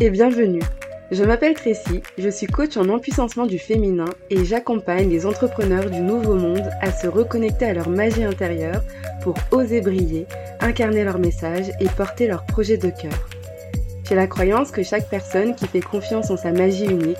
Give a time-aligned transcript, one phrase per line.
[0.00, 0.62] Et bienvenue.
[1.12, 6.00] Je m'appelle Tracy, je suis coach en empuissancement du féminin et j'accompagne les entrepreneurs du
[6.00, 8.82] nouveau monde à se reconnecter à leur magie intérieure
[9.22, 10.26] pour oser briller,
[10.60, 13.28] incarner leur message et porter leur projet de cœur.
[14.08, 17.16] J'ai la croyance que chaque personne qui fait confiance en sa magie unique,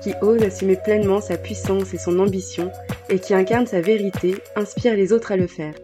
[0.00, 2.70] qui ose assumer pleinement sa puissance et son ambition
[3.08, 5.74] et qui incarne sa vérité inspire les autres à le faire.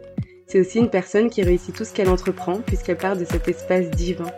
[0.46, 3.91] C'est aussi une personne qui réussit tout ce qu'elle entreprend puisqu'elle part de cet espace
[3.91, 4.30] divin.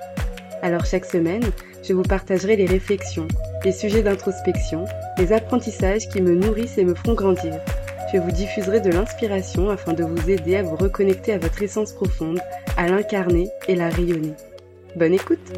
[0.63, 1.45] Alors chaque semaine,
[1.83, 3.27] je vous partagerai les réflexions,
[3.65, 4.85] les sujets d'introspection,
[5.19, 7.55] les apprentissages qui me nourrissent et me font grandir.
[8.13, 11.93] Je vous diffuserai de l'inspiration afin de vous aider à vous reconnecter à votre essence
[11.93, 12.41] profonde,
[12.77, 14.35] à l'incarner et la rayonner.
[14.97, 15.53] Bonne écoute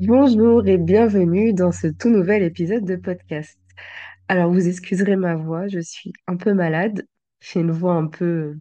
[0.00, 3.58] Bonjour et bienvenue dans ce tout nouvel épisode de podcast.
[4.28, 7.04] Alors vous excuserez ma voix, je suis un peu malade,
[7.40, 8.54] j'ai une voix un peu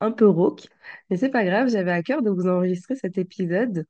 [0.00, 0.66] un peu rauque,
[1.10, 3.86] mais c'est pas grave, j'avais à cœur de vous enregistrer cet épisode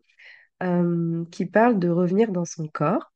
[0.62, 3.12] euh, qui parle de revenir dans son corps.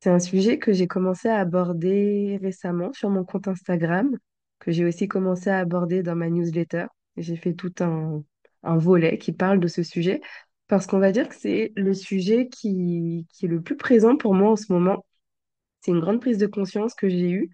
[0.00, 4.16] C'est un sujet que j'ai commencé à aborder récemment sur mon compte Instagram,
[4.60, 6.86] que j'ai aussi commencé à aborder dans ma newsletter.
[7.16, 8.22] J'ai fait tout un,
[8.62, 10.20] un volet qui parle de ce sujet,
[10.68, 14.34] parce qu'on va dire que c'est le sujet qui, qui est le plus présent pour
[14.34, 15.04] moi en ce moment.
[15.80, 17.50] C'est une grande prise de conscience que j'ai eue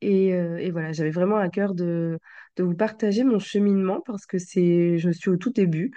[0.00, 2.18] et, euh, et voilà, j'avais vraiment à cœur de,
[2.56, 5.92] de vous partager mon cheminement parce que c'est, je suis au tout début.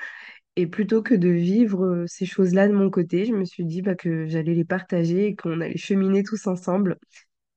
[0.58, 3.82] Et plutôt que de vivre euh, ces choses-là de mon côté, je me suis dit
[3.82, 6.98] bah, que j'allais les partager et qu'on allait cheminer tous ensemble.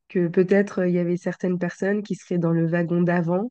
[0.08, 3.50] Que peut-être euh, il y avait certaines personnes qui seraient dans le wagon d'avant,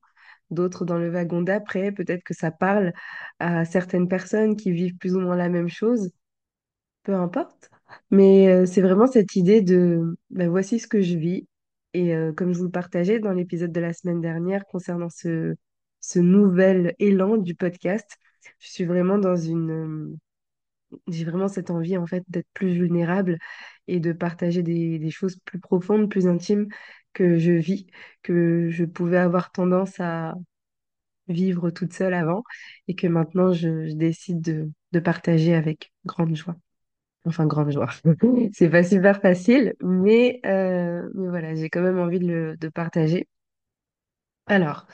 [0.51, 1.91] d'autres dans le wagon d'après.
[1.91, 2.93] Peut-être que ça parle
[3.39, 6.11] à certaines personnes qui vivent plus ou moins la même chose.
[7.03, 7.69] Peu importe.
[8.11, 11.47] Mais c'est vraiment cette idée de bah, voici ce que je vis.
[11.93, 15.55] Et euh, comme je vous le partageais dans l'épisode de la semaine dernière concernant ce,
[15.99, 18.17] ce nouvel élan du podcast,
[18.59, 19.71] je suis vraiment dans une...
[19.71, 20.17] euh,
[21.07, 23.37] j'ai vraiment cette envie en fait d'être plus vulnérable
[23.87, 26.67] et de partager des, des choses plus profondes, plus intimes
[27.13, 27.87] que je vis,
[28.23, 30.35] que je pouvais avoir tendance à
[31.27, 32.43] vivre toute seule avant
[32.87, 36.55] et que maintenant je, je décide de, de partager avec grande joie.
[37.25, 37.89] Enfin, grande joie.
[38.53, 43.27] C'est pas super facile, mais, euh, mais voilà, j'ai quand même envie de le partager.
[44.47, 44.87] Alors,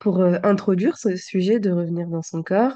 [0.00, 2.74] pour euh, introduire ce sujet de revenir dans son corps,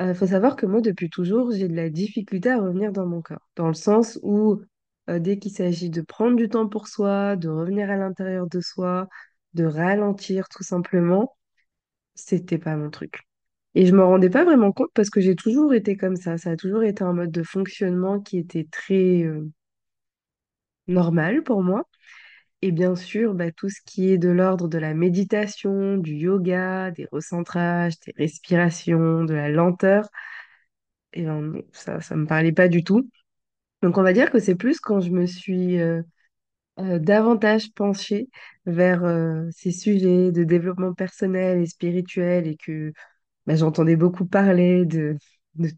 [0.00, 3.22] il faut savoir que moi, depuis toujours, j'ai de la difficulté à revenir dans mon
[3.22, 4.62] corps, dans le sens où
[5.10, 8.60] euh, dès qu'il s'agit de prendre du temps pour soi, de revenir à l'intérieur de
[8.60, 9.08] soi,
[9.54, 11.36] de ralentir tout simplement,
[12.16, 13.25] c'était pas mon truc.
[13.76, 16.38] Et je me rendais pas vraiment compte parce que j'ai toujours été comme ça.
[16.38, 19.50] Ça a toujours été un mode de fonctionnement qui était très euh,
[20.88, 21.84] normal pour moi.
[22.62, 26.90] Et bien sûr, bah, tout ce qui est de l'ordre de la méditation, du yoga,
[26.90, 30.08] des recentrages, des respirations, de la lenteur,
[31.12, 33.10] et ben, non, ça, ça me parlait pas du tout.
[33.82, 36.02] Donc on va dire que c'est plus quand je me suis euh,
[36.80, 38.28] euh, davantage penchée
[38.66, 39.02] vers
[39.52, 42.92] ces sujets de développement personnel et spirituel et que
[43.46, 45.16] bah, j'entendais beaucoup parler de,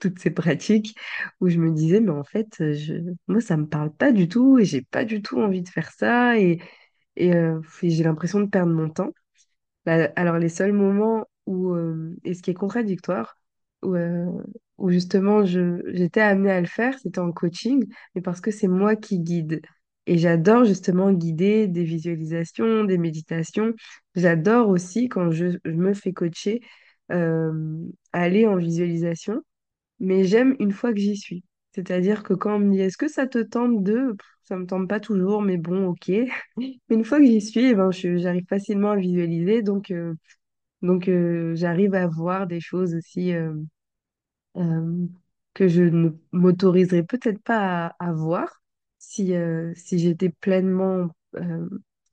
[0.00, 0.96] toutes ces pratiques
[1.40, 4.58] où je me disais, mais en fait, je, moi, ça me parle pas du tout
[4.58, 6.60] et j'ai pas du tout envie de faire ça et,
[7.20, 9.12] euh, j'ai l'impression de perdre mon temps.
[9.86, 13.38] Bah, alors, les seuls moments où, euh, et ce qui est contradictoire,
[13.82, 14.26] où, euh,
[14.88, 19.20] justement j'étais amenée à le faire, c'était en coaching, mais parce que c'est moi qui
[19.20, 19.60] guide.
[20.06, 23.74] Et j'adore justement guider des visualisations, des méditations.
[24.14, 26.60] J'adore aussi quand je me fais coacher,
[27.10, 29.42] euh, aller en visualisation,
[30.00, 31.44] mais j'aime une fois que j'y suis.
[31.72, 34.88] C'est-à-dire que quand on me dit est-ce que ça te tente de, ça me tente
[34.88, 36.08] pas toujours, mais bon, ok.
[36.56, 40.14] Mais une fois que j'y suis, eh ben, j'arrive facilement à visualiser, donc, euh,
[40.82, 43.32] donc euh, j'arrive à voir des choses aussi
[45.54, 48.62] que je ne m'autoriserais peut-être pas à, voir
[48.98, 49.32] si,
[49.74, 51.08] si j'étais pleinement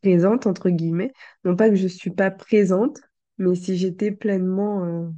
[0.02, 1.12] présente, entre guillemets.
[1.44, 3.00] Non pas que je suis pas présente,
[3.38, 5.10] mais si j'étais pleinement euh,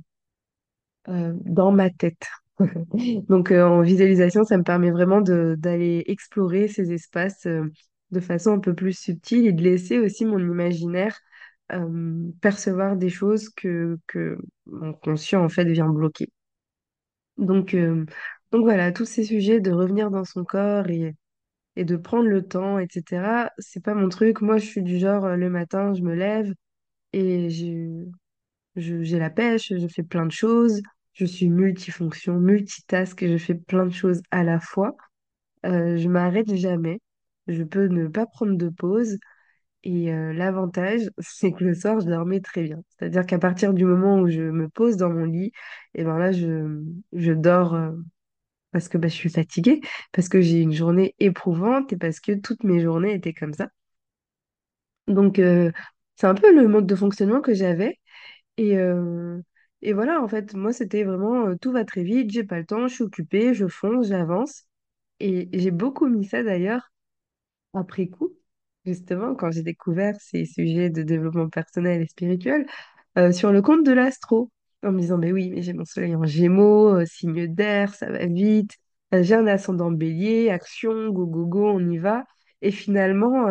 [1.09, 2.25] euh, dans ma tête.
[3.29, 7.47] Donc euh, en visualisation, ça me permet vraiment d'aller explorer ces espaces
[8.11, 11.17] de façon un peu plus subtile et de laisser aussi mon imaginaire
[12.41, 16.29] percevoir des choses que, que mon conscient en fait vient bloquer.
[17.37, 17.75] Donc,
[18.51, 21.15] donc voilà, tous ces sujets de revenir dans son corps et,
[21.77, 24.41] et de prendre le temps, etc., c'est pas mon truc.
[24.41, 26.53] Moi, je suis du genre, le matin, je me lève
[27.13, 28.05] et j'ai
[28.75, 30.81] je- j'ai la pêche, je fais plein de choses.
[31.13, 34.95] Je suis multifonction, multitask, je fais plein de choses à la fois.
[35.65, 37.01] Euh, je m'arrête jamais.
[37.47, 39.17] Je peux ne pas prendre de pause.
[39.83, 42.79] Et euh, l'avantage, c'est que le soir, je dormais très bien.
[42.99, 45.51] C'est-à-dire qu'à partir du moment où je me pose dans mon lit,
[45.95, 46.81] et ben là, je,
[47.13, 47.75] je dors.
[47.75, 47.91] euh,
[48.71, 49.81] parce que bah, je suis fatiguée,
[50.13, 53.69] parce que j'ai une journée éprouvante et parce que toutes mes journées étaient comme ça.
[55.07, 55.71] Donc, euh,
[56.17, 57.99] c'est un peu le mode de fonctionnement que j'avais.
[58.57, 59.41] Et, euh,
[59.81, 62.65] et voilà, en fait, moi, c'était vraiment euh, tout va très vite, j'ai pas le
[62.65, 64.65] temps, je suis occupée, je fonce, j'avance.
[65.21, 66.91] Et j'ai beaucoup mis ça d'ailleurs
[67.73, 68.33] après coup,
[68.85, 72.65] justement, quand j'ai découvert ces sujets de développement personnel et spirituel,
[73.17, 74.51] euh, sur le compte de l'astro,
[74.83, 78.25] en me disant, mais oui, mais j'ai mon soleil en Gémeaux, signe d'air, ça va
[78.25, 78.71] vite,
[79.11, 82.23] j'ai un ascendant bélier, action, go, go, go, on y va.
[82.61, 83.47] Et finalement,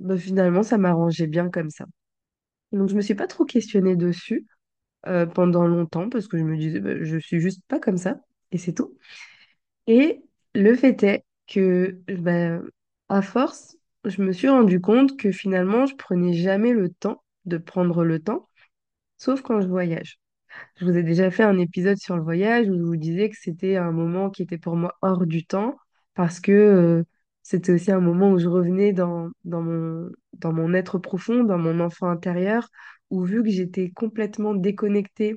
[0.00, 1.86] bah, finalement, ça m'arrangeait bien comme ça.
[2.72, 4.46] Donc, je me suis pas trop questionnée dessus
[5.06, 8.20] euh, pendant longtemps parce que je me disais, bah, je suis juste pas comme ça
[8.52, 8.96] et c'est tout.
[9.86, 10.22] Et
[10.54, 12.60] le fait est que, bah,
[13.08, 17.58] à force, je me suis rendu compte que finalement, je prenais jamais le temps de
[17.58, 18.48] prendre le temps,
[19.18, 20.18] sauf quand je voyage.
[20.76, 23.36] Je vous ai déjà fait un épisode sur le voyage où je vous disais que
[23.38, 25.76] c'était un moment qui était pour moi hors du temps
[26.14, 27.04] parce que euh,
[27.50, 31.58] c'était aussi un moment où je revenais dans, dans mon, dans mon être profond, dans
[31.58, 32.68] mon enfant intérieur,
[33.10, 35.36] où vu que j'étais complètement déconnectée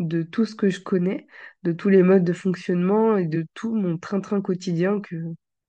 [0.00, 1.26] de tout ce que je connais,
[1.62, 5.14] de tous les modes de fonctionnement et de tout mon train-train quotidien que,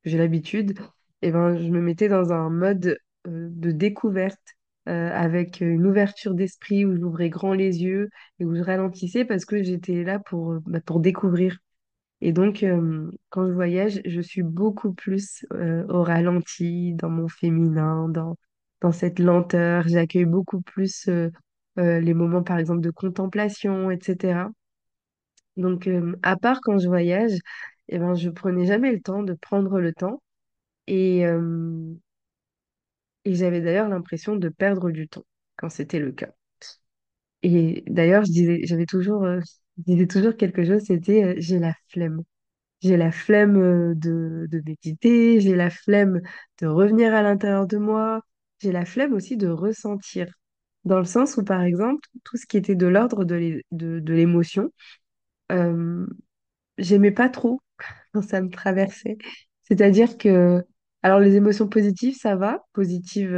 [0.04, 0.80] j'ai l'habitude,
[1.22, 2.98] et ben, je me mettais dans un mode
[3.28, 4.40] euh, de découverte
[4.90, 9.46] euh, avec une ouverture d'esprit où j'ouvrais grand les yeux et où je ralentissais parce
[9.46, 11.60] que j'étais là pour, euh, bah, pour découvrir.
[12.26, 17.28] Et donc, euh, quand je voyage, je suis beaucoup plus euh, au ralenti, dans mon
[17.28, 18.38] féminin, dans,
[18.82, 19.86] dans cette lenteur.
[19.90, 21.30] J'accueille beaucoup plus euh,
[21.78, 24.52] les moments, par exemple, de contemplation, etc.
[25.58, 25.90] Donc,
[26.24, 27.34] à part quand je voyage,
[27.90, 30.22] eh ben, je prenais jamais le temps de prendre le temps.
[30.88, 31.26] Et,
[33.26, 35.26] et j'avais d'ailleurs l'impression de perdre du temps
[35.58, 36.32] quand c'était le cas.
[37.44, 39.26] Et d'ailleurs, j'avais toujours,
[39.78, 42.24] disais toujours quelque chose, c'était euh, j'ai la flemme.
[42.82, 46.22] J'ai la flemme euh, de, de méditer, j'ai la flemme
[46.62, 48.22] de revenir à l'intérieur de moi,
[48.60, 50.34] j'ai la flemme aussi de ressentir.
[50.86, 54.00] Dans le sens où, par exemple, tout ce qui était de l'ordre de l'é- de,
[54.00, 54.72] de l'émotion,
[55.52, 56.06] euh,
[56.78, 57.62] j'aimais pas trop
[58.14, 59.18] quand ça me traversait.
[59.64, 60.64] C'est-à-dire que,
[61.04, 63.36] alors les émotions positives, ça va, positives.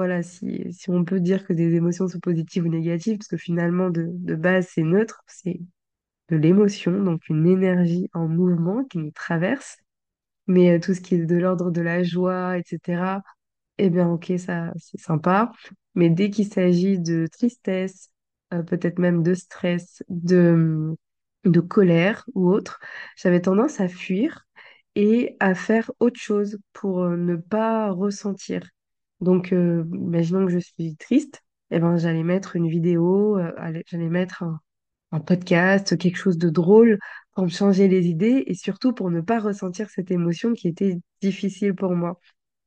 [0.00, 3.36] Voilà, si, si on peut dire que des émotions sont positives ou négatives, parce que
[3.36, 5.60] finalement, de, de base, c'est neutre, c'est
[6.30, 9.78] de l'émotion, donc une énergie en mouvement qui nous traverse.
[10.46, 13.22] Mais euh, tout ce qui est de l'ordre de la joie, etc.,
[13.78, 15.52] eh bien, ok, ça, c'est sympa.
[15.94, 18.10] Mais dès qu'il s'agit de tristesse,
[18.54, 20.94] euh, peut-être même de stress, de,
[21.44, 22.80] de colère ou autre,
[23.16, 24.46] j'avais tendance à fuir
[24.96, 28.62] et à faire autre chose pour euh, ne pas ressentir.
[29.20, 33.52] Donc, euh, imaginons que je suis triste, eh ben, j'allais mettre une vidéo, euh,
[33.86, 34.60] j'allais mettre un,
[35.20, 36.98] podcast, quelque chose de drôle
[37.34, 40.98] pour me changer les idées et surtout pour ne pas ressentir cette émotion qui était
[41.20, 42.20] difficile pour moi.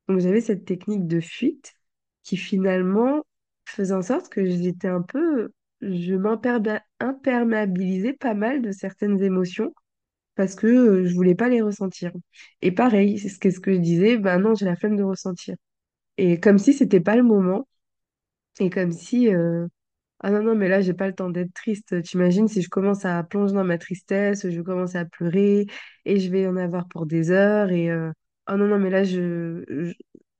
[0.07, 1.73] Donc j'avais cette technique de fuite
[2.23, 3.23] qui finalement
[3.65, 9.73] faisait en sorte que j'étais un peu, je m'imperba- imperméabilisais pas mal de certaines émotions
[10.35, 12.11] parce que euh, je voulais pas les ressentir.
[12.62, 15.55] Et pareil, c'est ce que je disais, ben non, j'ai la flemme de ressentir.
[16.17, 17.67] Et comme si c'était pas le moment,
[18.60, 19.67] et comme si, euh,
[20.22, 22.01] ah non, non, mais là, j'ai pas le temps d'être triste.
[22.03, 25.67] T'imagines si je commence à plonger dans ma tristesse, je commence à pleurer
[26.05, 27.72] et je vais en avoir pour des heures.
[27.72, 28.12] Et euh,
[28.48, 29.93] ah non, non, mais là, je,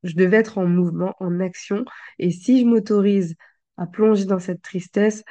[0.04, 1.86] je, devais être en mouvement, en action.
[2.20, 3.36] Et si je m'autorise
[3.78, 5.24] à plonger dans cette tristesse,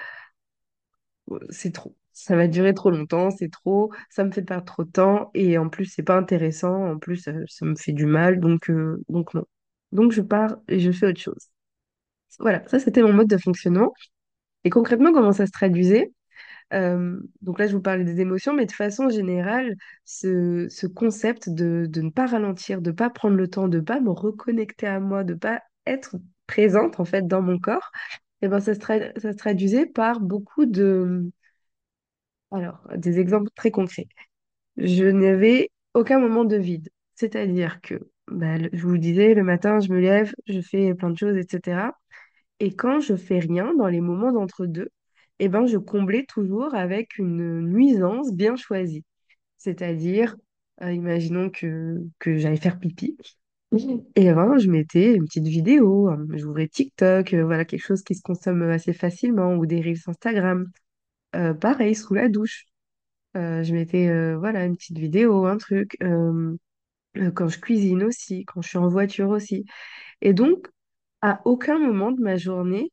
[1.31, 1.97] euh, c'est trop.
[2.13, 5.57] Ça va durer trop longtemps, c'est trop, ça me fait perdre trop de temps et
[5.59, 6.93] en plus, c'est pas intéressant.
[6.93, 9.47] En plus, ça, ça me fait du mal, donc, euh, donc non.
[9.93, 11.49] Donc, je pars et je fais autre chose.
[12.39, 13.93] Voilà, ça, c'était mon mode de fonctionnement.
[14.65, 16.13] Et concrètement, comment ça se traduisait?
[16.75, 21.51] Euh, donc là, je vous parlais des émotions, mais de façon générale, ce, ce concept
[21.51, 24.87] de, ne pas ralentir, de ne pas prendre le temps, de ne pas me reconnecter
[24.87, 27.91] à moi, de ne pas être présente en fait dans mon corps,
[28.43, 31.31] et ben, se, tra- ça se traduisait par beaucoup de...
[32.51, 34.09] Alors, des exemples très concrets.
[34.79, 36.91] Je n'avais aucun moment de vide.
[37.17, 41.11] C'est-à-dire que, bah, le- je vous disais, le matin, je me lève, je fais plein
[41.11, 41.99] de choses, etc.
[42.61, 44.91] Et quand je fais rien dans les moments d'entre-deux,
[45.41, 49.05] eh ben, je comblais toujours avec une nuisance bien choisie.
[49.59, 50.37] C'est-à-dire,
[50.83, 53.17] euh, imaginons que, que j'allais faire pipi.
[54.17, 58.15] Et ben, je mettais une petite vidéo, euh, j'ouvrais TikTok, euh, voilà, quelque chose qui
[58.15, 60.71] se consomme assez facilement, ou des reels Instagram.
[61.37, 62.67] Euh, pareil, sous la douche.
[63.37, 65.97] Je mettais voilà, une petite vidéo, un truc.
[67.19, 69.65] Euh, quand je cuisine aussi, quand je suis en voiture aussi.
[70.23, 70.69] Et donc,
[71.23, 72.91] à aucun moment de ma journée,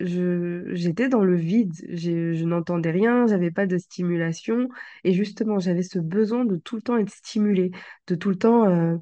[0.00, 1.72] je, j'étais dans le vide.
[1.88, 4.68] J'ai- je n'entendais rien, j'avais pas de stimulation.
[5.04, 7.70] Et justement, j'avais ce besoin de tout le temps être stimulée,
[8.08, 8.96] de tout le temps euh,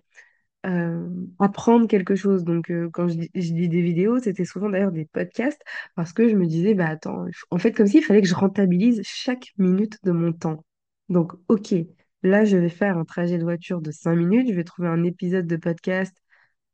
[0.66, 1.08] euh,
[1.40, 2.44] apprendre quelque chose.
[2.44, 5.62] Donc, quand je, je dis des vidéos, c'était souvent d'ailleurs des podcasts
[5.96, 9.00] parce que je me disais, bah attends, en fait, comme s'il fallait que je rentabilise
[9.04, 10.64] chaque minute de mon temps.
[11.08, 11.74] Donc, ok,
[12.22, 15.04] là, je vais faire un trajet de voiture de 5 minutes, je vais trouver un
[15.04, 16.14] épisode de podcast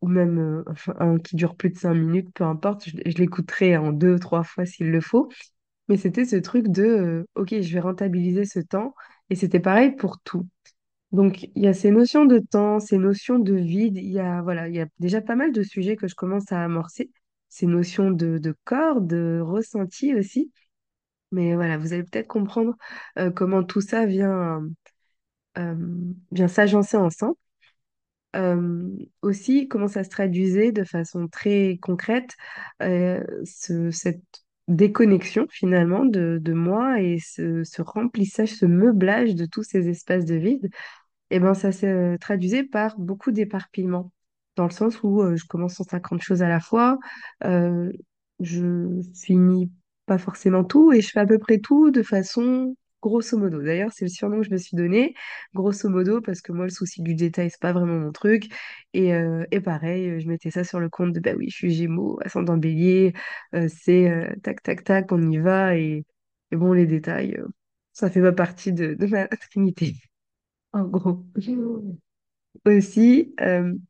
[0.00, 0.64] ou même euh,
[0.99, 4.67] un qui dure plus de 5 minutes, peu importe, je, l'écouterai en deux, trois fois
[4.67, 5.28] s'il le faut.
[5.88, 8.95] Mais c'était ce truc de, euh, ok, je vais rentabiliser ce temps.
[9.31, 10.47] Et c'était pareil pour tout.
[11.12, 13.97] Donc, il y a ces notions de temps, ces notions de vide.
[13.97, 16.52] Il y a, voilà, il y a déjà pas mal de sujets que je commence
[16.52, 17.11] à amorcer.
[17.49, 20.52] Ces notions de, de corps, de ressenti aussi.
[21.33, 22.76] Mais voilà, vous allez peut-être comprendre
[23.19, 24.62] euh, comment tout ça vient,
[25.59, 25.75] euh,
[26.33, 27.35] vient s'agencer ensemble.
[28.37, 28.90] Euh,
[29.23, 32.31] aussi, comment ça se traduisait de façon très concrète,
[32.83, 34.23] euh, ce- cette
[34.69, 40.69] déconnexion finalement de, moi et ce, remplissage, ce meublage de tous ces espaces de vide?
[41.31, 44.12] Eh ben, ça se traduisait par beaucoup d'éparpillement,
[44.57, 46.99] dans le sens où je commence 150 choses à la fois,
[48.40, 49.71] je finis
[50.07, 53.62] pas forcément tout et je fais à peu près tout de façon grosso modo.
[53.62, 55.14] D'ailleurs, c'est le surnom que je me suis donné,
[55.55, 58.47] grosso modo, parce que moi, le souci du détail, c'est pas vraiment mon truc.
[58.93, 61.57] Et, euh, et pareil, euh, je mettais ça sur le compte de, bah oui, je
[61.57, 63.12] suis Gémeaux, ascendant Bélier,
[63.55, 64.11] euh, c'est
[64.43, 65.76] tac, tac, tac, on y va.
[65.76, 66.05] Et,
[66.50, 67.38] et bon, les détails,
[67.93, 69.95] ça fait pas partie de, de ma trinité.
[70.73, 71.25] En gros.
[72.67, 73.35] Aussi,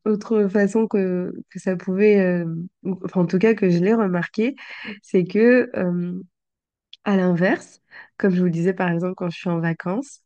[0.05, 2.45] autre façon que, que ça pouvait,
[2.85, 4.55] ou- enfin en tout cas que je l'ai remarqué,
[5.03, 5.71] c'est que
[7.05, 7.81] à l'inverse,
[8.17, 10.23] comme je vous disais par exemple quand je suis en vacances,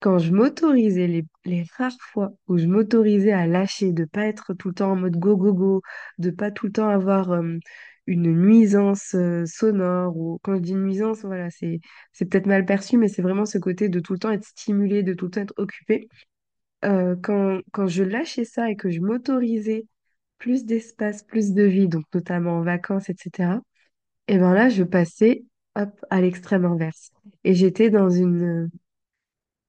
[0.00, 4.68] quand je m'autorisais, les, rares fois où je m'autorisais à lâcher, de pas être tout
[4.68, 5.82] le temps en mode go go go,
[6.18, 7.32] de pas tout le temps avoir
[8.06, 11.80] une nuisance sonore, ou quand je dis nuisance, voilà, c'est,
[12.12, 15.02] c'est peut-être mal perçu, mais c'est vraiment ce côté de tout le temps être stimulé,
[15.02, 16.08] de tout le temps être occupé
[16.82, 19.86] quand, quand je lâchais ça et que je m'autorisais
[20.38, 23.60] plus d'espace, plus de vie, donc notamment en vacances, etc.,
[24.28, 25.44] et ben là, je passais
[25.76, 27.10] hop, à l'extrême inverse.
[27.44, 28.70] Et j'étais dans une,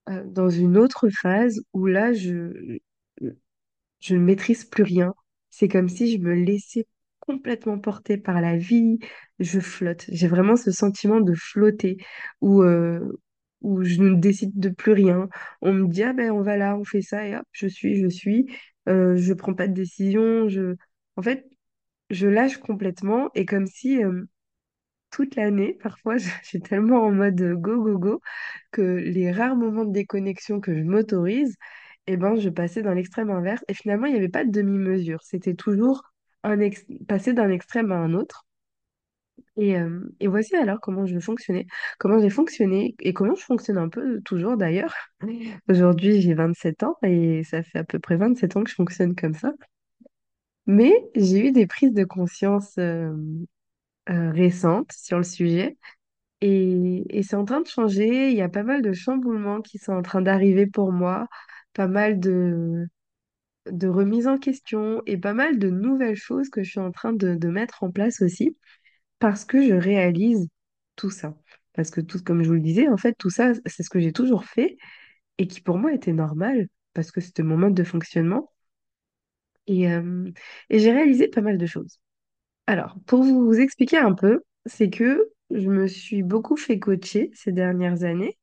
[0.10, 2.80] euh, dans une autre phase où là, je,
[4.00, 5.14] je ne maîtrise plus rien.
[5.50, 6.86] C'est comme si je me laissais
[7.20, 9.00] complètement porter par la vie.
[9.40, 10.06] Je flotte.
[10.10, 11.98] J'ai vraiment ce sentiment de flotter
[12.42, 13.20] où, euh,
[13.62, 15.30] où je ne décide de plus rien.
[15.62, 17.96] On me dit, ah ben on va là, on fait ça et hop, je suis,
[18.02, 18.48] je suis.
[18.90, 20.48] Euh, je prends pas de décision.
[20.50, 20.76] Je...
[21.18, 21.48] En fait,
[22.10, 24.24] je lâche complètement et comme si euh,
[25.17, 28.21] toute l'année, parfois, je suis tellement en mode go, go, go
[28.71, 31.55] que les rares moments de déconnexion que je m'autorise,
[32.07, 33.63] eh ben, je passais dans l'extrême inverse.
[33.67, 35.21] Et finalement, il n'y avait pas de demi-mesure.
[35.24, 36.03] C'était toujours
[36.43, 38.45] un ex- passer d'un extrême à un autre.
[39.57, 41.65] Et, euh, et voici alors comment je fonctionnais,
[42.00, 44.93] comment j'ai fonctionné et comment je fonctionne un peu toujours d'ailleurs.
[45.69, 49.15] Aujourd'hui, j'ai 27 ans et ça fait à peu près 27 ans que je fonctionne
[49.15, 49.53] comme ça.
[50.65, 53.13] Mais j'ai eu des prises de conscience euh,
[54.10, 55.78] euh, récentes sur le sujet.
[56.42, 58.32] Et, et c'est en train de changer.
[58.32, 61.28] Il y a pas mal de chamboulements qui sont en train d'arriver pour moi,
[61.74, 62.88] pas mal de,
[63.72, 67.14] de remises en question et pas mal de nouvelles choses que je suis en train
[67.14, 68.58] de, de mettre en place aussi
[69.20, 70.48] parce que je réalise
[70.96, 71.36] tout ça.
[71.74, 74.00] Parce que tout, comme je vous le disais, en fait, tout ça, c'est ce que
[74.00, 74.78] j'ai toujours fait
[75.40, 78.52] et qui pour moi était normal parce que c'était mon mode de fonctionnement.
[79.68, 80.32] Et, euh,
[80.70, 82.00] et j'ai réalisé pas mal de choses.
[82.67, 87.51] Alors, pour vous expliquer un peu, c'est que je me suis beaucoup fait coacher ces
[87.53, 88.38] dernières années,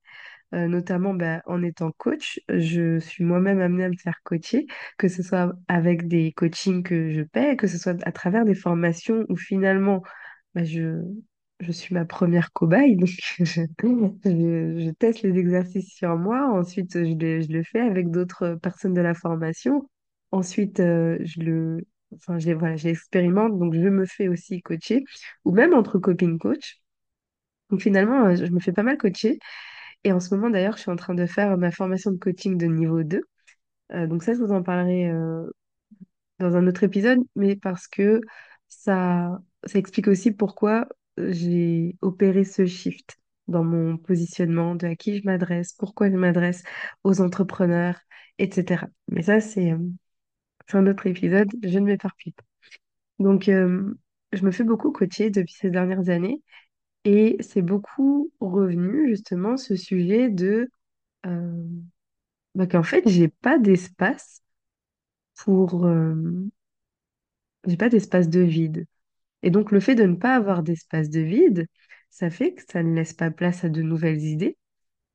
[0.54, 2.40] euh, notamment bah, en étant coach.
[2.48, 4.66] Je suis moi-même amenée à me faire coacher,
[4.98, 8.54] que ce soit avec des coachings que je paie, que ce soit à travers des
[8.54, 10.02] formations où finalement
[10.54, 11.02] bah, je,
[11.70, 12.96] suis ma première cobaye.
[13.06, 16.50] Je, teste les exercices sur moi.
[16.52, 19.88] Ensuite, je le, je le fais avec d'autres personnes de la formation.
[20.32, 21.86] Ensuite, euh, je le,
[22.16, 23.58] enfin, je, voilà, je l'expérimente.
[23.58, 25.04] Donc, je me fais aussi coacher,
[25.44, 26.80] ou même entre copines coach.
[27.70, 29.38] Donc, finalement, euh, je me fais pas mal coacher.
[30.04, 32.58] Et en ce moment, d'ailleurs, je suis en train de faire ma formation de coaching
[32.58, 33.22] de niveau 2.
[33.92, 35.46] Euh, donc, ça, je vous en parlerai euh,
[36.38, 38.20] dans un autre épisode, mais parce que
[38.68, 43.16] ça, ça explique aussi pourquoi j'ai opéré ce shift
[43.48, 46.62] dans mon positionnement, de à qui je m'adresse, pourquoi je m'adresse
[47.04, 47.98] aux entrepreneurs,
[48.38, 48.86] etc.
[49.08, 49.74] Mais ça, c'est
[50.66, 52.44] c'est un autre épisode, je ne m'éparpille pas.
[53.18, 53.94] Donc, euh,
[54.32, 56.42] je me fais beaucoup coacher depuis ces dernières années
[57.04, 60.70] et c'est beaucoup revenu justement ce sujet de
[61.26, 61.64] euh,
[62.54, 64.42] bah, qu'en fait, j'ai pas d'espace
[65.36, 66.14] pour, euh,
[67.66, 68.86] j'ai pas d'espace de vide.
[69.42, 71.66] Et donc, le fait de ne pas avoir d'espace de vide,
[72.10, 74.58] ça fait que ça ne laisse pas place à de nouvelles idées,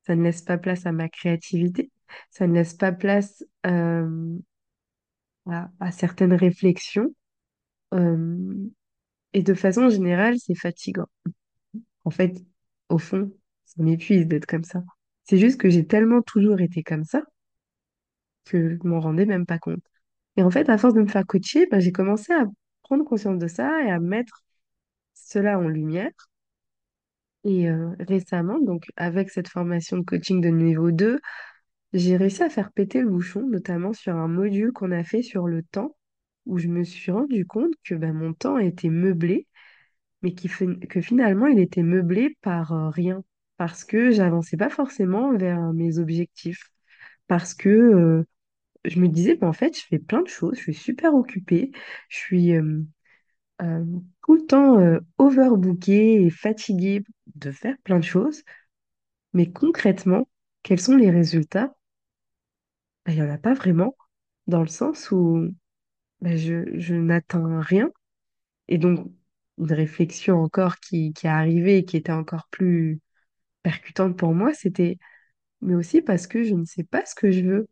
[0.06, 1.90] ça ne laisse pas place à ma créativité,
[2.30, 4.38] ça ne laisse pas place euh,
[5.50, 7.14] à, certaines réflexions.
[7.92, 11.08] et de façon générale, c'est fatigant.
[12.04, 12.42] En fait,
[12.88, 13.32] au fond,
[13.64, 14.82] ça m'épuise d'être comme ça.
[15.24, 17.22] C'est juste que j'ai tellement toujours été comme ça
[18.44, 19.82] que je m'en rendais même pas compte.
[20.36, 22.46] Et en fait, à force de me faire coacher, ben, j'ai commencé à
[22.82, 24.42] prendre conscience de ça et à mettre
[25.14, 26.10] cela en lumière.
[27.44, 27.68] Et
[28.00, 31.20] récemment, donc avec cette formation de coaching de niveau 2,
[31.92, 35.46] j'ai réussi à faire péter le bouchon, notamment sur un module qu'on a fait sur
[35.48, 35.96] le temps,
[36.46, 39.46] où je me suis rendu compte que ben, mon temps était meublé,
[40.22, 43.24] mais que finalement, il était meublé par euh, rien,
[43.56, 46.70] parce que j'avançais pas forcément vers mes objectifs,
[47.28, 48.24] parce que euh,
[48.84, 51.72] je me disais, ben, en fait, je fais plein de choses, je suis super occupée,
[52.08, 52.82] je suis euh,
[54.24, 54.78] tout le temps
[55.18, 57.02] overbookée et fatiguée
[57.34, 58.42] de faire plein de choses.
[59.34, 60.28] Mais concrètement,
[60.62, 61.74] quels sont les résultats?
[63.10, 63.96] Il n'y en a pas vraiment,
[64.46, 65.48] dans le sens où
[66.20, 67.90] ben, je, je n'atteins rien.
[68.68, 69.10] Et donc,
[69.58, 73.00] une réflexion encore qui, qui est arrivée et qui était encore plus
[73.62, 74.98] percutante pour moi, c'était,
[75.62, 77.68] mais aussi parce que je ne sais pas ce que je veux.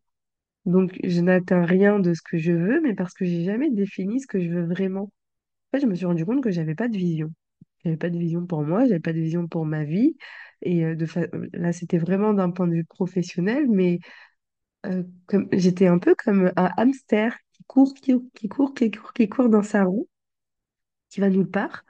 [0.66, 4.20] Donc, je n'atteins rien de ce que je veux, mais parce que j'ai jamais défini
[4.20, 5.04] ce que je veux vraiment.
[5.04, 7.32] En fait, je me suis rendu compte que j'avais pas de vision.
[7.84, 10.16] J'avais pas de vision pour moi, j'avais pas de vision pour ma vie.
[10.62, 11.06] Et euh, de
[11.54, 14.00] là, c'était vraiment d'un point de vue professionnel, mais
[14.86, 19.12] euh, comme, j'étais un peu comme un hamster qui court, qui, qui court, qui court,
[19.12, 20.08] qui court dans sa roue,
[21.10, 21.84] qui va nulle part,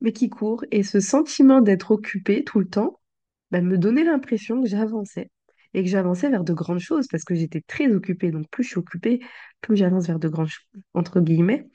[0.00, 0.64] mais qui court.
[0.70, 3.00] Et ce sentiment d'être occupé tout le temps,
[3.50, 5.30] bah, me donnait l'impression que j'avançais.
[5.74, 8.30] Et que j'avançais vers de grandes choses parce que j'étais très occupée.
[8.30, 9.20] Donc, plus je suis occupée,
[9.60, 11.68] plus j'avance vers de grandes choses, entre guillemets.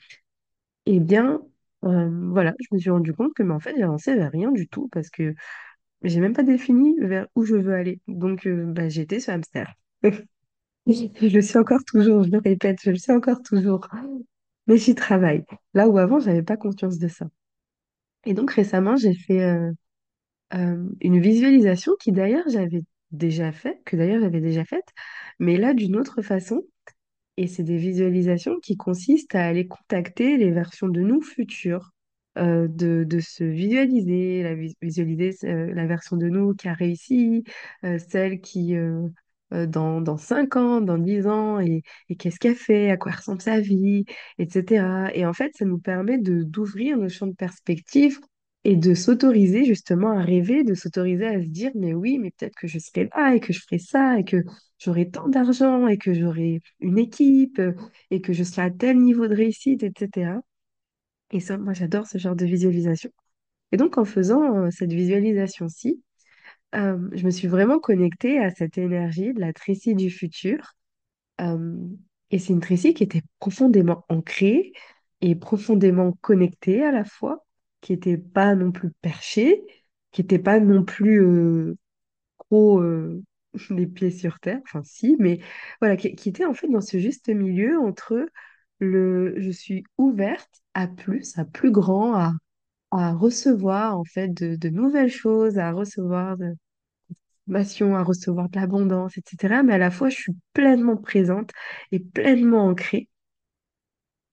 [0.86, 1.42] Eh bien,
[1.84, 4.68] euh, voilà, je me suis rendu compte que, mais en fait, j'avançais vers rien du
[4.68, 5.34] tout parce que
[6.02, 8.00] j'ai même pas défini vers où je veux aller.
[8.08, 9.74] Donc, euh, bah, j'étais ce hamster.
[10.86, 13.88] Je le suis encore toujours, je le répète, je le suis encore toujours.
[14.66, 15.44] Mais j'y travaille.
[15.74, 17.26] Là où avant, j'avais pas conscience de ça.
[18.26, 19.72] Et donc récemment, j'ai fait euh,
[20.54, 24.86] euh, une visualisation qui d'ailleurs j'avais déjà fait, que d'ailleurs j'avais déjà faite,
[25.38, 26.64] mais là d'une autre façon.
[27.36, 31.92] Et c'est des visualisations qui consistent à aller contacter les versions de nous futures,
[32.38, 37.44] euh, de, de se visualiser, la, vis- visualiser la version de nous qui a réussi,
[37.82, 38.76] celle qui,
[39.50, 43.42] dans, dans 5 ans, dans 10 ans, et, et qu'est-ce qu'elle fait, à quoi ressemble
[43.42, 44.04] sa vie,
[44.38, 45.10] etc.
[45.14, 48.18] Et en fait, ça nous permet de d'ouvrir nos champs de perspective
[48.64, 52.54] et de s'autoriser justement à rêver, de s'autoriser à se dire, mais oui, mais peut-être
[52.56, 54.36] que je serai là et que je ferai ça et que
[54.78, 57.72] j'aurai tant d'argent et que j'aurai une équipe euh,
[58.10, 60.40] et que je serai à tel niveau de réussite, etc.
[61.32, 63.10] Et ça, moi, j'adore ce genre de visualisation.
[63.72, 66.02] Et donc, en faisant euh, cette visualisation-ci,
[66.72, 70.74] je me suis vraiment connectée à cette énergie de la Tracy du futur.
[72.30, 74.72] Et c'est une Tracy qui était profondément ancrée
[75.20, 77.44] et profondément connectée à la fois,
[77.80, 79.62] qui n'était pas non plus perchée,
[80.12, 81.76] qui n'était pas non plus euh,
[82.38, 82.82] trop
[83.70, 85.40] les pieds sur terre, enfin si, mais
[85.80, 88.26] voilà, qui, qui était en fait dans ce juste milieu entre
[88.78, 92.32] le je suis ouverte à plus, à plus grand, à,
[92.90, 96.54] à recevoir en fait de, nouvelles choses, à recevoir de
[97.48, 99.62] l'information, à recevoir de l'abondance, etc.
[99.64, 101.50] Mais à la fois, je suis pleinement présente
[101.92, 103.08] et pleinement ancrée.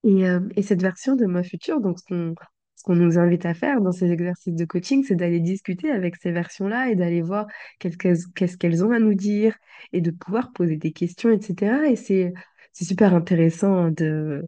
[0.04, 2.34] Et, euh, et cette version de moi future, donc ce qu'on
[2.76, 6.30] ce nous invite à faire dans ces exercices de coaching, c'est d'aller discuter avec ces
[6.32, 7.46] versions-là et d'aller voir
[7.80, 9.56] qu'est-ce qu'elles ont à nous dire
[9.92, 11.90] et de pouvoir poser des questions, etc.
[11.90, 12.32] Et c'est
[12.72, 14.44] super intéressant de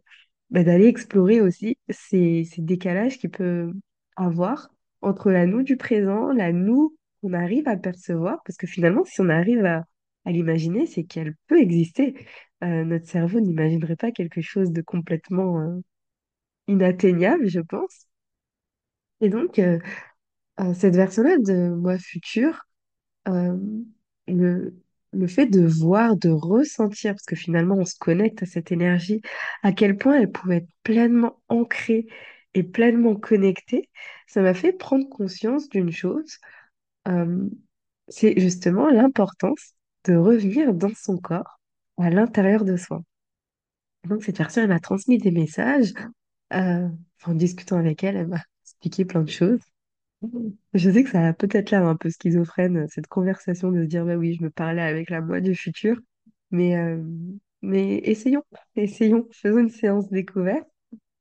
[0.49, 3.71] bah, d'aller explorer aussi ces, ces décalages qu'il peut
[4.15, 4.69] avoir
[5.01, 9.21] entre la nous du présent, la nous qu'on arrive à percevoir, parce que finalement, si
[9.21, 9.85] on arrive à,
[10.25, 12.15] l'imaginer, c'est qu'elle peut exister.
[12.63, 15.79] Euh, notre cerveau n'imaginerait pas quelque chose de complètement euh,
[16.67, 18.05] inatteignable, je pense.
[19.21, 19.79] Et donc, euh,
[20.75, 22.67] cette version-là de moi futur,
[23.25, 24.75] le,
[25.13, 29.21] le fait de voir, de ressentir, parce que finalement on se connecte à cette énergie,
[29.63, 32.07] à quel point elle pouvait être pleinement ancrée
[32.53, 33.89] et pleinement connectée,
[34.27, 36.37] ça m'a fait prendre conscience d'une chose,
[37.07, 37.49] euh,
[38.09, 41.59] c'est justement l'importance de revenir dans son corps,
[41.97, 43.03] à l'intérieur de soi.
[44.05, 45.93] Donc cette personne, elle m'a transmis des messages,
[46.53, 46.87] euh,
[47.25, 49.61] en discutant avec elle, elle m'a expliqué plein de choses.
[50.73, 54.05] Je sais que ça a peut-être l'air un peu schizophrène, cette conversation de se dire,
[54.05, 55.97] bah oui, je me parlais avec la moi du futur,
[56.51, 57.01] mais, euh,
[57.61, 58.43] mais essayons,
[58.75, 60.67] essayons, faisons une séance découverte,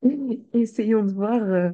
[0.53, 1.71] essayons de voir, euh,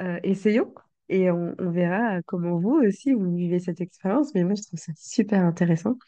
[0.00, 0.74] Euh, essayons
[1.10, 4.34] et on, verra comment vous aussi vous vivez cette expérience.
[4.34, 5.98] Mais moi, je trouve ça super intéressant.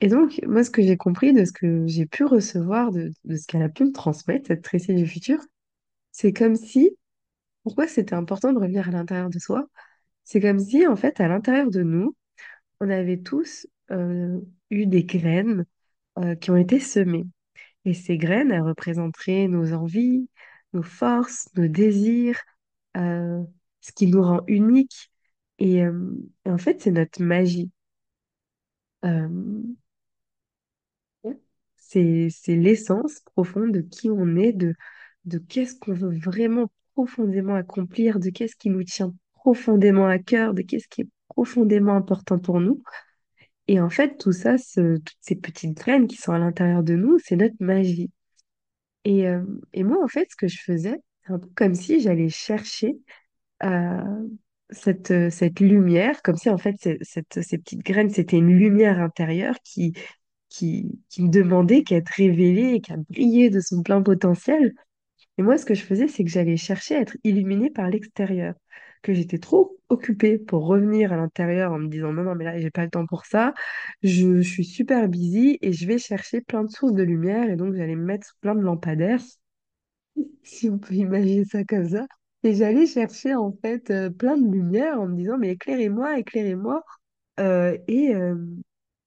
[0.00, 3.46] Et donc, moi, ce que j'ai compris de ce que j'ai pu recevoir, de, ce
[3.46, 5.40] qu'elle a pu me transmettre, cette Tracy du futur,
[6.12, 6.96] c'est comme si,
[7.64, 9.66] pourquoi c'était important de revenir à l'intérieur de soi?
[10.24, 12.16] C'est comme si, en fait, à l'intérieur de nous,
[12.80, 14.40] on avait tous euh,
[14.70, 15.66] eu des graines
[16.40, 17.26] qui ont été semées.
[17.84, 20.28] Et ces graines, elles représenteraient nos envies,
[20.72, 22.40] nos forces, nos désirs,
[22.96, 23.42] euh,
[23.80, 25.10] ce qui nous rend uniques.
[25.58, 27.70] Et, euh, et en fait, c'est notre magie.
[29.04, 29.28] Euh,
[31.76, 34.74] c'est, l'essence profonde de qui on est, de,
[35.24, 40.54] de qu'est-ce qu'on veut vraiment profondément accomplir, de qu'est-ce qui nous tient profondément à cœur,
[40.54, 42.82] de qu'est-ce qui est profondément important pour nous.
[43.68, 47.18] Et en fait, tout ça, toutes ces petites graines qui sont à l'intérieur de nous,
[47.18, 48.10] c'est notre magie.
[49.04, 52.00] Et, euh, et moi, en fait, ce que je faisais, c'est un peu comme si
[52.00, 52.96] j'allais chercher
[53.64, 54.28] euh,
[54.70, 59.00] cette, euh, cette lumière, comme si en fait, cette, ces petites graines, c'était une lumière
[59.00, 59.94] intérieure qui,
[60.48, 64.74] qui, qui me demandait qu'à être révélée et qu'à briller de son plein potentiel.
[65.38, 68.54] Et moi, ce que je faisais, c'est que j'allais chercher à être illuminée par l'extérieur,
[69.02, 72.58] que j'étais trop occupée pour revenir à l'intérieur en me disant non, non, mais là,
[72.58, 73.54] j'ai pas le temps pour ça.
[74.02, 77.74] Je, suis super busy et je vais chercher plein de sources de lumière et donc
[77.74, 79.20] j'allais me mettre plein de lampadaires,
[80.42, 82.06] si on peut imaginer ça comme ça.
[82.42, 86.82] Et j'allais chercher en fait euh, plein de lumière en me disant mais éclairez-moi, éclairez-moi.
[87.40, 88.36] Euh, et, euh,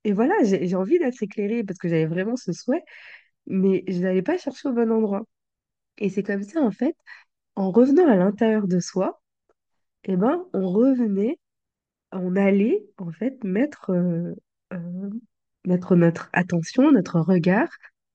[0.03, 2.83] et voilà, j'ai envie d'être éclairée parce que j'avais vraiment ce souhait,
[3.47, 5.23] mais je n'allais pas chercher au bon endroit.
[5.99, 6.95] Et c'est comme ça en fait
[7.55, 9.21] en revenant à l'intérieur de soi,
[10.05, 11.39] eh ben, on revenait,
[12.11, 14.35] on allait en fait mettre, euh,
[14.73, 15.09] euh,
[15.65, 17.69] notre attention, notre regard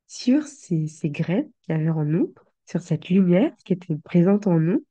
[0.06, 2.34] sur ces, graines qu'il y avait en nous,
[2.66, 4.84] sur cette lumière qui était présente en nous,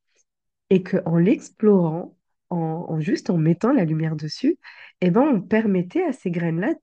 [0.70, 2.16] et qu'en l'explorant,
[2.50, 4.58] en, juste en mettant la lumière dessus,
[5.00, 6.74] eh ben, on permettait à ces graines-là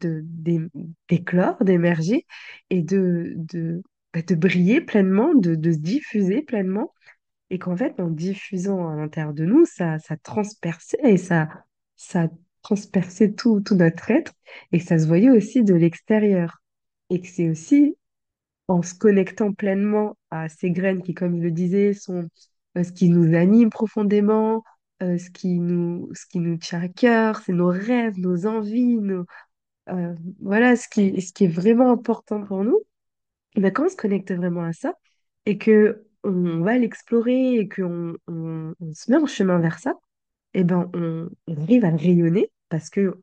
[1.10, 2.26] d'éclore, d'émerger
[2.70, 3.82] et de, de,
[4.14, 6.94] bah, de briller pleinement, de, de se diffuser pleinement
[7.50, 11.48] et qu'en fait, en diffusant à l'intérieur de nous, ça, ça transperçait et ça,
[11.96, 12.30] ça
[12.62, 14.34] transperçait tout, tout notre être
[14.72, 16.62] et que ça se voyait aussi de l'extérieur.
[17.12, 17.96] Et que c'est aussi
[18.68, 22.28] en se connectant pleinement à ces graines qui, comme je le disais, sont
[22.78, 24.64] euh, ce qui nous anime profondément,
[25.04, 28.98] euh, ce qui nous, ce qui nous tient à cœur, c'est nos rêves, nos envies,
[28.98, 29.26] nos,
[29.90, 32.82] euh, voilà, ce qui, ce qui est vraiment important pour nous.
[33.56, 34.94] Et ben, quand on se connecte vraiment à ça
[35.46, 39.94] et que on va l'explorer et qu'on on, se met en chemin vers ça,
[40.54, 43.16] et ben on, arrive à rayonner parce que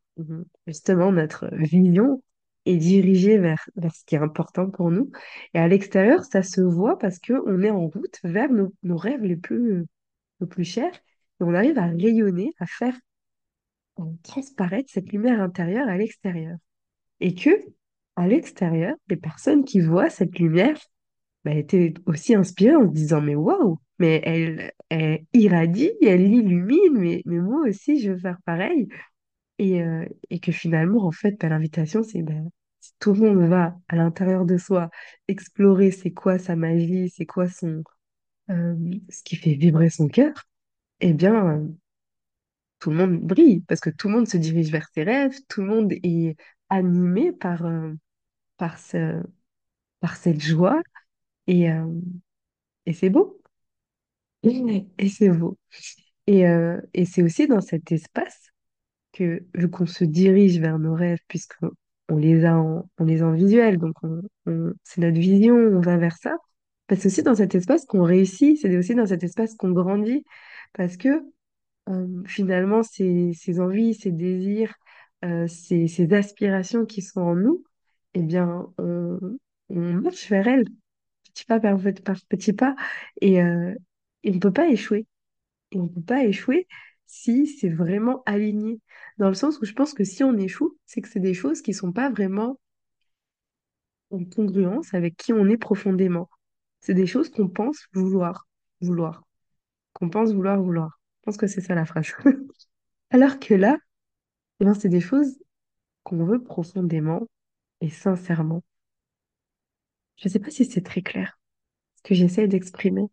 [0.66, 2.22] justement notre vision
[2.64, 5.10] est dirigée vers, vers ce qui est important pour nous.
[5.54, 8.96] Et à l'extérieur, ça se voit parce que on est en route vers nos, nos
[8.96, 9.84] rêves les plus,
[10.40, 12.94] les plus chers et on arrive à rayonner, à faire
[14.22, 16.56] transparaître cette lumière intérieure à l'extérieur.
[17.20, 17.50] Et que
[18.16, 20.78] à l'extérieur, les personnes qui voient cette lumière
[21.44, 26.92] bah, était aussi inspirée en se disant, mais waouh, mais elle, elle irradie, elle illumine,
[26.98, 28.88] mais, mais moi aussi, je veux faire pareil.
[29.58, 32.34] Et, euh, et que finalement, en fait, l'invitation, c'est bah,
[32.80, 34.90] si tout le monde va à l'intérieur de soi
[35.28, 37.82] explorer c'est quoi sa magie, c'est quoi son,
[38.50, 38.76] euh,
[39.10, 40.34] ce qui fait vibrer son cœur,
[41.00, 41.68] eh bien, euh,
[42.78, 45.62] tout le monde brille parce que tout le monde se dirige vers ses rêves, tout
[45.62, 46.36] le monde est
[46.68, 47.62] animé par,
[48.56, 49.22] par, ce,
[50.00, 50.82] par cette joie
[51.46, 51.86] et, euh,
[52.86, 53.40] et c'est beau.
[54.98, 55.56] Et c'est beau.
[56.26, 58.52] Et, euh, et c'est aussi dans cet espace
[59.12, 61.56] que, vu qu'on se dirige vers nos rêves, puisque
[62.10, 65.56] on les a en, on les a en visuel, donc on, on- c'est notre vision,
[65.56, 66.36] on va vers ça.
[66.88, 70.24] bah, c'est aussi dans cet espace qu'on réussit, c'est aussi dans cet espace qu'on grandit,
[70.74, 71.08] parce que
[71.90, 74.74] euh, finalement, ces, ces envies, ces désirs,
[75.24, 77.64] euh, ces, ces aspirations qui sont en nous,
[78.14, 79.18] eh bien, on,
[79.70, 80.66] on marche vers elles,
[81.34, 81.78] petit pas par,
[82.28, 82.76] petit pas,
[83.20, 83.74] et, euh,
[84.24, 85.06] on ne peut pas échouer.
[85.72, 86.68] Et on ne peut pas échouer
[87.06, 88.80] si c'est vraiment aligné.
[89.18, 91.62] Dans le sens où je pense que si on échoue, c'est que c'est des choses
[91.62, 92.58] qui sont pas vraiment
[94.10, 96.28] en congruence avec qui on est profondément.
[96.80, 98.46] C'est des choses qu'on pense vouloir,
[98.80, 99.22] vouloir,
[99.92, 101.00] qu'on pense vouloir, vouloir.
[101.20, 102.12] Je pense que c'est ça la phrase.
[103.10, 103.78] Alors que là,
[104.60, 105.38] eh ben, c'est des choses
[106.04, 107.28] qu'on veut profondément
[107.80, 108.62] et sincèrement.
[110.22, 111.38] Je ne sais pas si c'est très clair,
[111.96, 113.06] ce que j'essaie d'exprimer,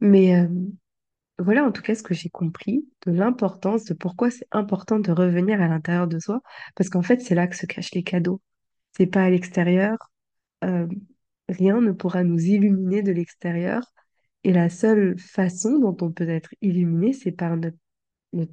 [0.00, 0.48] mais euh,
[1.40, 5.10] voilà en tout cas ce que j'ai compris de l'importance, de pourquoi c'est important de
[5.10, 6.40] revenir à l'intérieur de soi,
[6.76, 8.40] parce qu'en fait, c'est là que se cachent les cadeaux.
[8.96, 9.98] C'est pas à l'extérieur,
[10.64, 10.86] euh,
[11.48, 13.82] rien ne pourra nous illuminer de l'extérieur.
[14.44, 17.76] Et la seule façon dont on peut être illuminé, c'est par notre,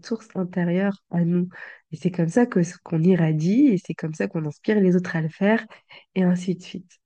[0.03, 1.49] source intérieure à nous.
[1.91, 5.15] Et c'est comme ça que qu'on irradie, et c'est comme ça qu'on inspire les autres
[5.15, 5.65] à le faire,
[6.15, 7.02] et ainsi de suite.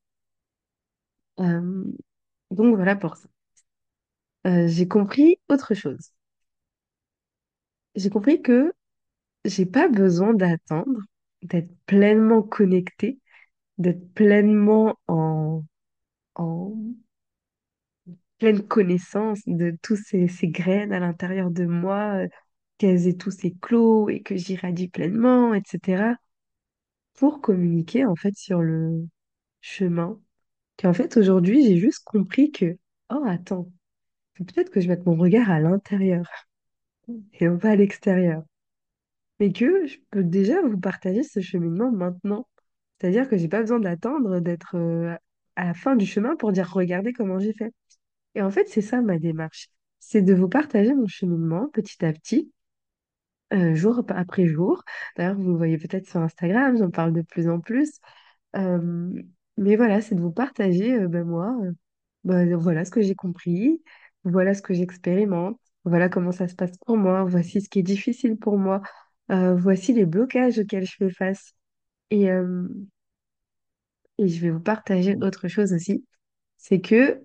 [1.37, 3.29] Donc voilà pour ça.
[4.45, 6.11] J'ai compris autre chose.
[7.95, 8.73] J'ai compris que
[9.45, 11.01] j'ai pas besoin d'attendre,
[11.43, 13.19] d'être pleinement connecté,
[13.77, 15.63] d'être pleinement en,
[18.37, 22.27] pleine connaissance de tous ces, ces graines à l'intérieur de moi,
[22.77, 26.15] qu'elles aient tous éclos et que j'irradie pleinement, etc.
[27.15, 29.07] pour communiquer en fait sur le
[29.61, 30.19] chemin.
[30.77, 32.77] Qu'en fait aujourd'hui j'ai juste compris que,
[33.11, 33.71] oh attends,
[34.35, 36.27] peut-être que je vais mettre mon regard à l'intérieur
[37.33, 38.43] et non pas à l'extérieur.
[39.39, 42.47] mais que je peux déjà vous partager ce cheminement maintenant.
[42.99, 45.15] C'est-à-dire que j'ai pas besoin d'attendre d'être euh,
[45.55, 47.73] à la fin du chemin pour dire regardez comment j'ai fait.
[48.35, 49.69] Et en fait, c'est ça ma démarche.
[49.99, 52.51] C'est de vous partager mon cheminement petit à petit,
[53.53, 54.83] euh, jour après jour.
[55.15, 57.99] D'ailleurs, vous voyez peut-être sur Instagram, j'en parle de plus en plus.
[59.57, 61.71] Mais voilà, c'est de vous partager, euh, ben moi, euh,
[62.23, 63.81] ben voilà ce que j'ai compris,
[64.23, 67.83] voilà ce que j'expérimente, voilà comment ça se passe pour moi, voici ce qui est
[67.83, 68.81] difficile pour moi,
[69.31, 71.53] euh, voici les blocages auxquels je fais face.
[72.11, 72.29] Et,
[74.17, 76.05] et je vais vous partager autre chose aussi,
[76.57, 77.21] c'est que,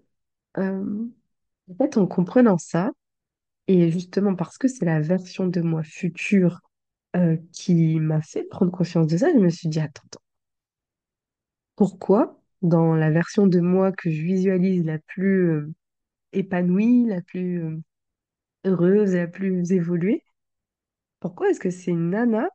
[0.56, 2.92] en fait, en comprenant ça,
[3.68, 6.60] et justement parce que c'est la version de moi future
[7.52, 10.20] qui m'a fait prendre conscience de ça, je me suis dit, attends, attends,
[11.76, 15.72] pourquoi dans la version de moi que je visualise la plus euh,
[16.32, 17.78] épanouie, la plus euh,
[18.66, 20.24] heureuse, la plus évoluée,
[21.20, 22.48] pourquoi est-ce que c'est une nana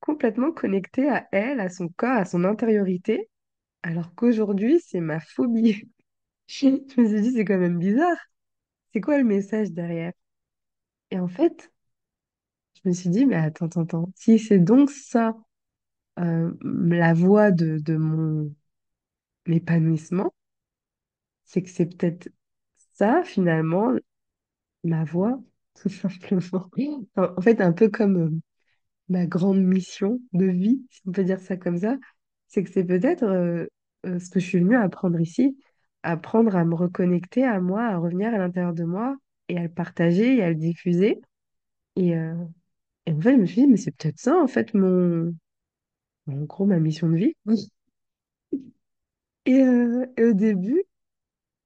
[0.00, 3.30] complètement connectée à elle, à son corps, à son intériorité,
[3.82, 5.90] alors qu'aujourd'hui, c'est ma phobie?
[6.48, 8.18] Je me suis dit, c'est quand même bizarre.
[8.92, 10.12] C'est quoi le message derrière?
[11.10, 11.72] Et en fait,
[12.82, 14.12] je me suis dit, mais attends, attends, attends.
[14.16, 15.34] Si c'est donc ça,
[16.20, 18.54] euh, la voie de, de mon
[19.46, 20.32] épanouissement,
[21.44, 22.28] c'est que c'est peut-être
[22.94, 23.92] ça, finalement,
[24.84, 25.40] ma voie,
[25.82, 26.70] tout simplement.
[27.16, 28.30] En fait, un peu comme euh,
[29.10, 31.98] ma grande mission de vie, si on peut dire ça comme ça,
[32.48, 33.66] c'est que c'est peut-être euh,
[34.04, 35.58] ce que je suis venue apprendre ici,
[36.02, 39.16] apprendre à me reconnecter à moi, à revenir à l'intérieur de moi
[39.48, 41.20] et à le partager et à le diffuser.
[41.96, 42.10] Et,
[43.06, 45.34] et en fait, je me suis dit, mais c'est peut-être ça, en fait, mon,
[46.28, 47.34] en gros, ma mission de vie.
[49.46, 50.82] Et, euh, et au début,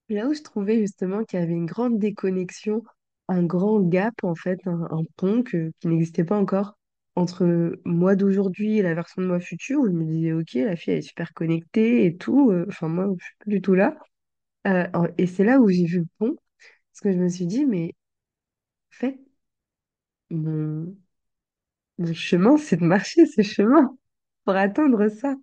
[0.08, 2.84] là où je trouvais justement qu'il y avait une grande déconnexion,
[3.28, 6.78] un grand gap, en fait, un, pont qui n'existait pas encore
[7.16, 10.76] entre moi d'aujourd'hui et la version de moi future, où je me disais, ok, la
[10.76, 12.50] fille, elle est super connectée et tout.
[12.52, 13.98] euh, Enfin, moi, je suis pas du tout là.
[14.66, 14.86] Euh,
[15.18, 16.36] et c'est là où j'ai vu le pont,
[16.92, 17.94] parce que je me suis dit, mais
[18.92, 19.18] en fait,
[20.30, 20.96] mon,
[21.98, 23.96] mon chemin, c'est de marcher ce chemin
[24.48, 25.36] pour atteindre ça.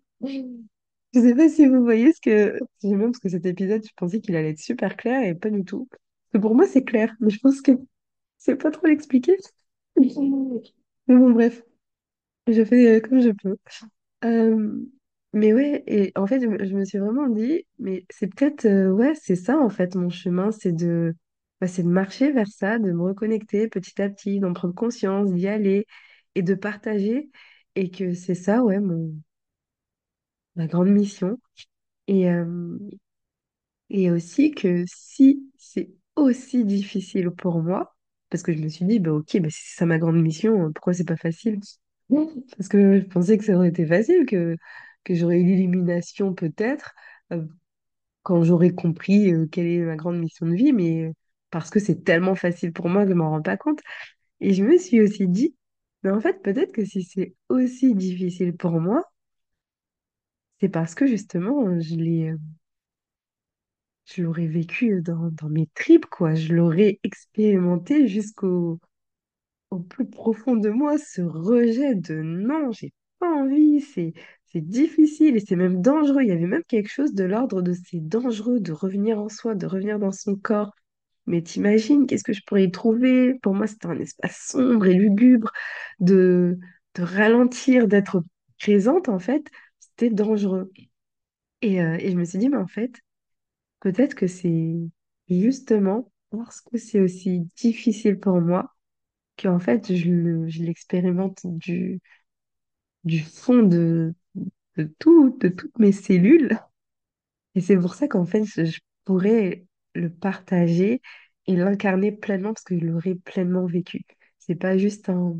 [1.13, 2.57] Je sais pas si vous voyez ce que...
[2.81, 5.63] Même parce que cet épisode, je pensais qu'il allait être super clair et pas du
[5.63, 5.87] tout.
[5.91, 6.01] Parce
[6.33, 7.73] que pour moi, c'est clair, mais je pense que
[8.39, 9.37] c'est pas trop l'expliquer.
[9.95, 11.61] Mais bon, bref,
[12.47, 13.57] je fais euh, comme je peux.
[14.25, 14.81] Euh,
[15.33, 18.65] mais ouais, et en fait, je, me je me suis vraiment dit, mais c'est peut-être,
[18.65, 21.13] euh, ouais, c'est ça en fait, mon chemin, c'est de,
[21.61, 25.31] bah, c'est de marcher vers ça, de me reconnecter petit à petit, d'en prendre conscience,
[25.31, 25.85] d'y aller
[26.33, 27.29] et de partager.
[27.75, 29.15] Et que c'est ça, ouais, mon,
[30.55, 31.37] ma grande mission.
[32.07, 32.77] Et, euh,
[33.89, 37.95] Et aussi que si c'est aussi difficile pour moi,
[38.29, 40.71] parce que je me suis dit, bah ok, bah si c'est ça ma grande mission,
[40.73, 41.59] pourquoi c'est pas facile?
[42.57, 44.57] Parce que je pensais que ça aurait été facile, que,
[45.03, 46.93] que j'aurais eu l'illumination peut-être,
[47.31, 47.45] euh,
[48.23, 51.11] quand j'aurais compris euh, quelle est ma grande mission de vie, mais
[51.51, 53.81] parce que c'est tellement facile pour moi que je m'en rends pas compte.
[54.41, 55.55] Et je me suis aussi dit,
[56.05, 59.03] mais en fait, peut-être que si c'est aussi difficile pour moi,
[60.59, 62.37] c'est parce que justement, je euh,
[64.19, 66.35] l'aurais vécu dans, mes tripes, quoi.
[66.35, 68.79] Je l'aurais expérimenté jusqu'au
[69.71, 74.13] au plus profond de moi, ce rejet de non, j'ai pas envie, c'est
[74.45, 76.21] c'est difficile et c'est même dangereux.
[76.21, 79.55] Il y avait même quelque chose de l'ordre de c'est dangereux de revenir en soi,
[79.55, 80.71] de revenir dans son corps.
[81.27, 83.35] Mais t'imagines, qu'est-ce que je pourrais y trouver?
[83.41, 85.51] Pour moi, c'était un espace sombre et lugubre,
[85.99, 86.59] de,
[86.95, 88.23] de ralentir, d'être
[88.59, 89.45] présente, en fait,
[89.79, 90.71] c'était dangereux.
[91.61, 92.93] Et, euh, et je me suis dit, mais en fait,
[93.81, 94.75] Peut-être que c'est
[95.29, 98.75] justement parce que c'est aussi difficile pour moi
[99.37, 102.01] qu'en fait je je l'expérimente du,
[103.03, 104.13] du fond de,
[104.77, 106.59] de tout, de toutes mes cellules.
[107.55, 111.01] Et c'est pour ça qu'en fait je pourrais le partager
[111.47, 114.03] et l'incarner pleinement parce que je l'aurais pleinement vécu.
[114.39, 115.35] C'est pas juste un,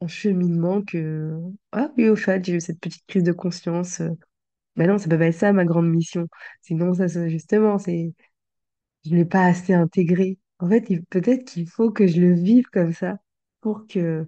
[0.00, 1.34] un cheminement que,
[1.72, 4.00] ah oui, au fait, j'ai eu cette petite prise de conscience.
[4.76, 6.28] Ben non, ça peut pas être ça ma grande mission.
[6.62, 8.14] Sinon, ça, justement, c'est,
[9.06, 10.38] je l'ai pas assez intégré.
[10.60, 13.18] En fait, peut-être qu'il faut que je le vive comme ça
[13.60, 14.26] pour que,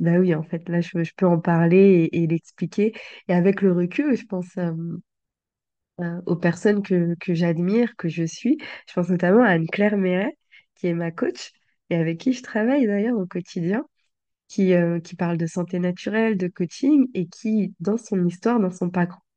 [0.00, 2.94] bah oui, en fait, là, je, je peux en parler et, et l'expliquer.
[3.28, 4.72] Et avec le recul, je pense euh,
[6.00, 8.58] euh, aux personnes que, que j'admire, que je suis.
[8.88, 10.36] Je pense notamment à Anne-Claire Méret,
[10.74, 11.52] qui est ma coach
[11.90, 13.84] et avec qui je travaille d'ailleurs au quotidien
[14.48, 18.70] qui, euh, qui parle de santé naturelle, de coaching, et qui, dans son histoire, dans
[18.70, 18.90] son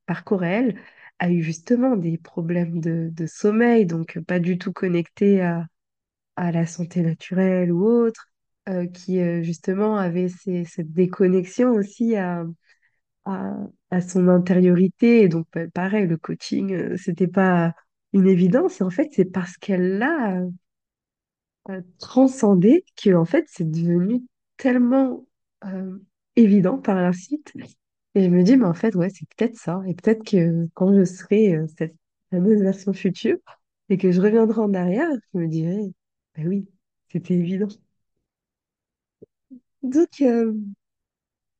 [0.06, 0.78] parcours, elle,
[1.18, 5.66] a eu justement des problèmes de, de sommeil, donc pas du tout connectés à,
[6.36, 8.28] à la santé naturelle ou autre,
[8.68, 12.44] euh, qui justement avait cette déconnexion aussi à,
[13.26, 13.54] à,
[13.90, 15.22] à son intériorité.
[15.22, 17.74] Et donc, pa- pareil, le coaching, euh, c'était pas
[18.14, 18.80] une évidence.
[18.80, 20.42] Et en fait, c'est parce qu'elle l'a
[21.70, 24.22] euh, transcendé que en fait c'est devenu
[24.56, 25.26] tellement
[25.64, 25.98] euh,
[26.36, 27.52] évident par la suite.
[28.14, 29.82] Et je me dis, mais en fait, ouais, c'est peut-être ça.
[29.86, 31.94] Et peut-être que quand je serai euh, cette
[32.30, 33.38] fameuse version future
[33.90, 35.92] et que je reviendrai en arrière, je me dirai,
[36.36, 36.68] bah oui,
[37.10, 37.68] c'était évident.
[39.82, 40.52] Donc, euh,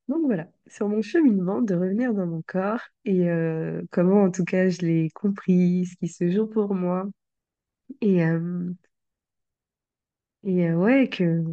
[0.07, 4.45] donc voilà, sur mon cheminement de revenir dans mon corps et euh, comment en tout
[4.45, 7.05] cas je l'ai compris, ce qui se joue pour moi.
[8.01, 8.71] Et, euh,
[10.43, 11.43] et euh, ouais, que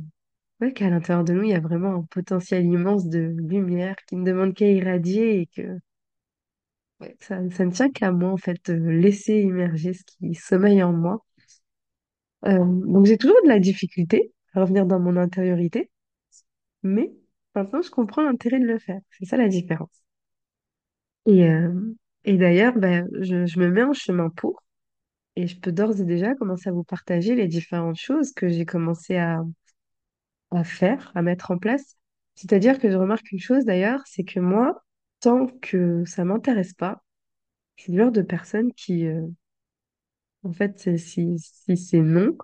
[0.61, 4.17] Ouais, qu'à l'intérieur de nous, il y a vraiment un potentiel immense de lumière qui
[4.17, 5.79] ne demande qu'à irradier et que
[7.01, 10.83] ouais, ça, ça ne tient qu'à moi, en fait, de laisser immerger ce qui sommeille
[10.83, 11.25] en moi.
[12.43, 15.91] Donc, j'ai toujours de la difficulté à revenir dans mon intériorité,
[16.83, 17.13] mais
[17.55, 19.01] maintenant, je comprends l'intérêt de le faire.
[19.11, 20.03] C'est ça la différence.
[21.27, 24.63] Et, euh, et d'ailleurs, ben, je, je me mets en chemin pour,
[25.37, 28.67] et je peux d'ores et déjà commencer à vous partager les différentes choses que j'ai
[28.67, 29.43] commencé à,
[30.51, 31.97] à faire, à mettre en place.
[32.35, 34.83] C'est-à-dire que je remarque une chose d'ailleurs, c'est que moi,
[35.21, 37.03] tant que ça m'intéresse pas,
[37.77, 39.27] je suis le genre de personne qui, euh,
[40.45, 42.37] en fait, si, si c'est non,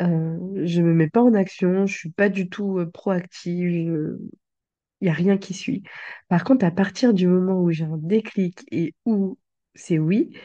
[0.00, 4.18] euh, je me mets pas en action, je suis pas du tout euh, proactive,
[5.00, 5.82] il y a rien qui suit.
[6.28, 9.38] Par contre, à partir du moment où j'ai un déclic et où
[9.74, 10.36] c'est oui,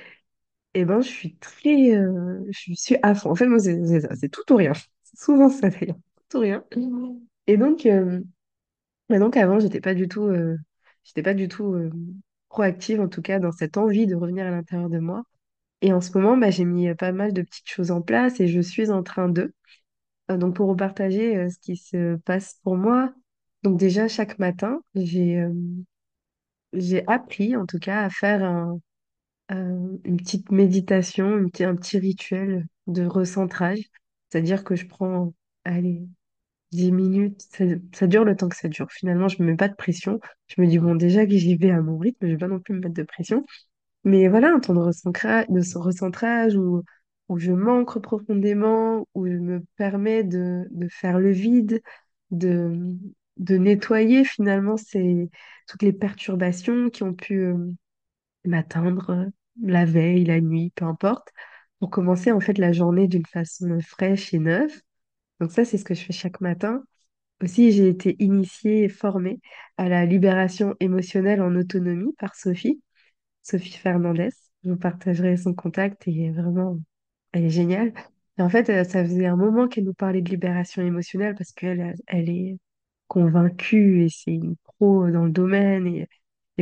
[0.76, 3.32] eh ben, je suis très, euh, je suis à fond.
[3.32, 4.74] En fait, moi, c'est c'est ça, c'est tout ou rien.
[5.04, 5.98] C'est souvent ça d'ailleurs,
[6.30, 6.66] tout ou rien.
[7.48, 8.22] Et donc, euh,
[9.10, 10.58] donc avant, j'étais pas du tout, euh,
[11.04, 11.92] j'étais pas du tout euh,
[12.50, 15.24] proactive, en tout cas, dans cette envie de revenir à l'intérieur de moi.
[15.84, 18.48] Et en ce moment, bah, j'ai mis pas mal de petites choses en place et
[18.48, 19.54] je suis en train de.
[20.30, 23.14] Donc pour vous partager ce qui se passe pour moi.
[23.64, 24.82] Donc déjà, chaque matin,
[26.74, 28.80] j'ai appris, en tout cas, à faire un,
[29.50, 33.80] une petite méditation, une un petit rituel de recentrage.
[34.30, 36.02] C'est-à-dire que je prends, allez,
[36.72, 38.92] 10 minutes, ça, ça dure le temps que ça dure.
[38.92, 40.20] Finalement, je me mets pas de pression.
[40.48, 42.60] Je me dis, bon, déjà que j'y vais à mon rythme, je vais pas non
[42.60, 43.46] plus me mettre de pression.
[44.04, 46.84] Mais voilà, un temps de recentrage, où,
[47.30, 51.82] où je m'ancre profondément, où je me permets de, de faire le vide,
[52.32, 52.96] de,
[53.38, 54.76] de nettoyer finalement
[55.68, 57.58] toutes les perturbations qui ont pu euh,
[58.46, 59.26] m'atteindre euh,
[59.64, 61.30] la veille, la nuit, peu importe,
[61.80, 64.72] pour commencer en fait la journée d'une façon fraîche et neuve.
[65.40, 66.84] Donc ça, c'est ce que je fais chaque matin.
[67.44, 69.40] Aussi, j'ai été initiée et formée
[69.78, 72.82] à la libération émotionnelle en autonomie par Sophie,
[73.44, 74.30] Sophie Fernandez.
[74.64, 76.80] Je vous partagerai son contact et vraiment,
[77.34, 77.94] elle est géniale.
[78.38, 81.52] Et en fait, euh, ça faisait un moment qu'elle nous parlait de libération émotionnelle parce
[81.52, 82.58] qu'elle elle est
[83.08, 86.08] convaincue et c'est une pro dans le domaine et,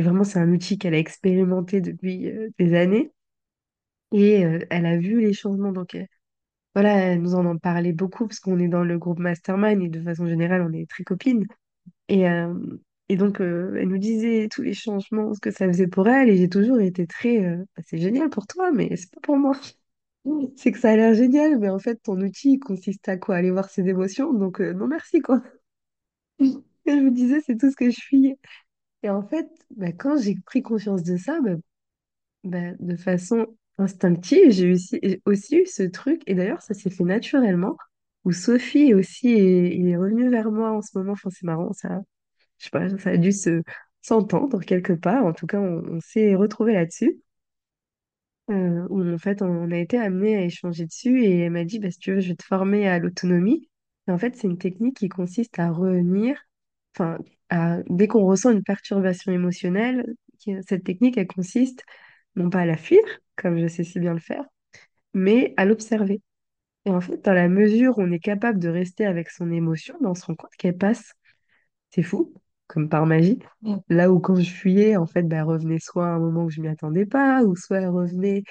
[0.02, 3.12] vraiment, c'est un outil qu'elle a expérimenté depuis euh, des années
[4.12, 5.72] et euh, elle a vu les changements.
[5.72, 5.96] Donc,
[6.74, 9.88] voilà, elle nous en en parlait beaucoup parce qu'on est dans le groupe Mastermind et
[9.88, 11.46] de façon générale, on est très copines.
[13.08, 16.30] Et donc, euh, elle nous disait tous les changements, ce que ça faisait pour elle.
[16.30, 19.36] Et j'ai toujours été très, euh, Bah, c'est génial pour toi, mais c'est pas pour
[19.38, 19.54] moi.
[20.56, 23.36] C'est que ça a l'air génial, mais en fait, ton outil il consiste à quoi?
[23.36, 24.32] Aller voir ses émotions.
[24.32, 25.42] Donc, euh, non, merci, quoi.
[26.40, 26.46] Et
[26.86, 28.36] je me disais, c'est tout ce que je suis.
[29.02, 31.52] Et en fait, bah, quand j'ai pris conscience de ça, bah,
[32.44, 33.46] bah, de façon
[33.78, 36.22] instinctive, j'ai aussi, aussi eu ce truc.
[36.28, 37.76] Et d'ailleurs, ça s'est fait naturellement,
[38.24, 41.12] où Sophie aussi est, est revenue vers moi en ce moment.
[41.14, 42.02] Enfin, c'est marrant, ça.
[42.62, 43.62] Je sais pas, ça a dû se
[44.02, 45.24] s'entendre quelque part.
[45.24, 47.20] En tout cas, on, s'est retrouvés là-dessus.
[48.50, 51.78] euh, où en fait, on a été amené à échanger dessus et elle m'a dit,
[51.78, 53.68] bah, si tu veux, je vais te former à l'autonomie.
[54.08, 56.40] En fait, c'est une technique qui consiste à revenir,
[56.96, 57.18] enfin,
[57.88, 60.14] dès qu'on ressent une perturbation émotionnelle,
[60.68, 61.84] cette technique, elle consiste
[62.36, 63.00] non pas à la fuir,
[63.36, 64.44] comme je sais si bien le faire,
[65.14, 66.22] mais à l'observer.
[66.86, 69.96] Et en fait, dans la mesure où on est capable de rester avec son émotion,
[70.02, 71.12] on se rend compte qu'elle passe.
[71.90, 72.34] C'est fou,
[72.72, 73.38] comme par magie.
[73.88, 76.60] Là où quand je fuyais, en fait, elle revenait soit à un moment où je
[76.60, 78.42] m'y attendais pas, ou soit elle revenait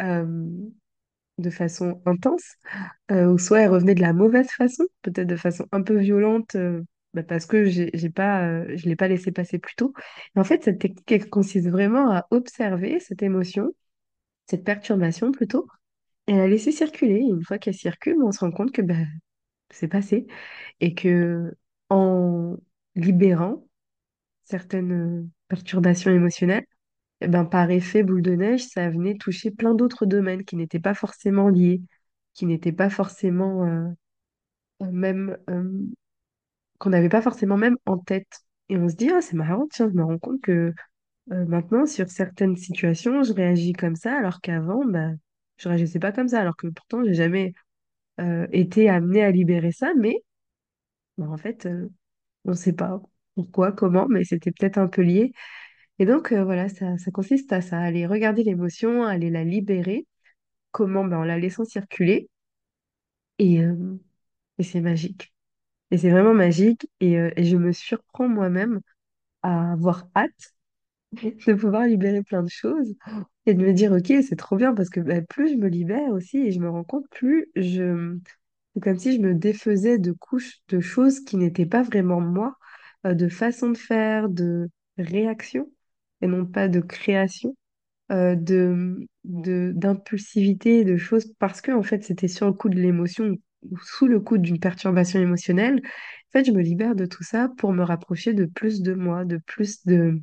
[0.00, 0.48] euh,
[1.38, 2.54] de façon intense,
[3.10, 6.54] euh, ou soit elle revenait de la mauvaise façon, peut-être de façon un peu violente,
[6.56, 6.82] euh,
[7.14, 9.94] ben, parce que j'ai j'ai pas, euh, je l'ai pas laissé passer plus tôt.
[10.36, 13.72] Et en fait, cette technique, elle consiste vraiment à observer cette émotion,
[14.48, 15.68] cette perturbation plutôt,
[16.26, 17.16] et la laisser circuler.
[17.16, 19.06] Et une fois qu'elle circule, on se rend compte que ben,
[19.70, 20.26] c'est passé
[20.80, 21.54] et que
[21.90, 22.56] en
[22.94, 23.64] libérant
[24.42, 26.66] certaines perturbations émotionnelles,
[27.20, 30.80] eh ben, par effet boule de neige, ça venait toucher plein d'autres domaines qui n'étaient
[30.80, 31.82] pas forcément liés,
[32.34, 33.88] qui n'étaient pas forcément euh,
[34.82, 35.86] euh, même, euh,
[36.78, 38.40] qu'on n'avait pas forcément même en tête.
[38.68, 40.72] Et on se dit, ah, c'est marrant, tiens, je me rends compte que
[41.26, 45.10] maintenant, sur certaines situations, je réagis comme ça, alors qu'avant, bah,
[45.58, 47.54] je réagissais pas comme ça, alors que pourtant, j'ai jamais
[48.52, 50.16] été amenée à libérer ça, mais
[51.18, 51.68] bah, en fait,
[52.44, 53.00] on ne sait pas
[53.34, 55.32] pourquoi, comment, mais c'était peut-être un peu lié.
[55.98, 60.06] Et donc, euh, voilà, ça, ça consiste à ça, aller regarder l'émotion, aller la libérer.
[60.72, 61.04] Comment?
[61.04, 62.28] Ben, en la laissant circuler.
[63.38, 63.98] Et, euh,
[64.58, 65.34] et c'est magique.
[65.92, 66.88] Et c'est vraiment magique.
[67.00, 68.80] Et, euh, je me surprends moi-même
[69.42, 70.54] à avoir hâte
[71.12, 72.94] de pouvoir libérer plein de choses
[73.46, 76.12] et de me dire, OK, c'est trop bien parce que ben, plus je me libère
[76.12, 78.18] aussi et je me rends compte, plus je...
[78.80, 82.56] Comme si je me défaisais de couches de choses qui n'étaient pas vraiment moi,
[83.06, 84.68] euh, de façon de faire, de
[84.98, 85.70] réaction
[86.22, 87.56] et non pas de création,
[88.12, 93.36] euh, de, d'impulsivité, de choses parce que en fait c'était sur le coup de l'émotion
[93.70, 95.80] ou sous le coup d'une perturbation émotionnelle.
[95.84, 99.24] En fait, je me libère de tout ça pour me rapprocher de plus de moi,
[99.24, 100.20] de plus de,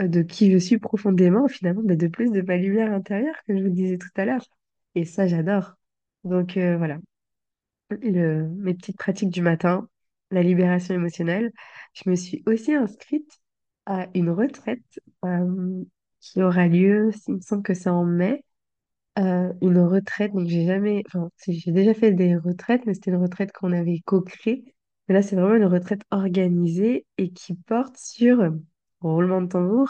[0.00, 3.56] euh, de qui je suis profondément, finalement, mais de plus de ma lumière intérieure que
[3.56, 4.44] je vous disais tout à l'heure.
[4.94, 5.74] Et ça, j'adore.
[6.24, 6.98] Donc euh, voilà,
[7.90, 9.88] le, mes petites pratiques du matin,
[10.30, 11.52] la libération émotionnelle.
[11.94, 13.40] Je me suis aussi inscrite
[13.86, 15.84] à une retraite euh,
[16.20, 18.44] qui aura lieu, il me semble que c'est en mai,
[19.18, 20.32] euh, une retraite.
[20.32, 24.00] Donc j'ai jamais, enfin, j'ai déjà fait des retraites, mais c'était une retraite qu'on avait
[24.06, 24.74] co-créée.
[25.08, 28.50] Mais là, c'est vraiment une retraite organisée et qui porte sur euh,
[29.00, 29.88] roulement de tambour,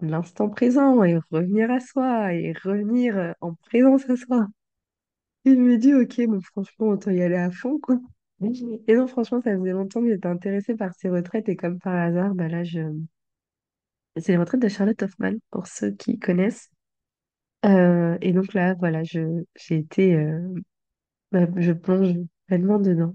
[0.00, 4.48] l'instant présent et revenir à soi et revenir en présence à soi.
[5.44, 8.00] Et je me dis, ok, bon, franchement, autant y aller à fond, quoi.
[8.88, 11.94] Et non, franchement, ça faisait longtemps que j'étais intéressée par ces retraites et comme par
[11.94, 12.80] hasard, bah là, je...
[14.16, 16.70] c'est les retraites de Charlotte Hoffman, pour ceux qui connaissent.
[17.66, 20.40] Euh, et donc là, voilà, je, j'ai été, euh,
[21.32, 22.14] bah, je plonge
[22.46, 23.14] pleinement dedans.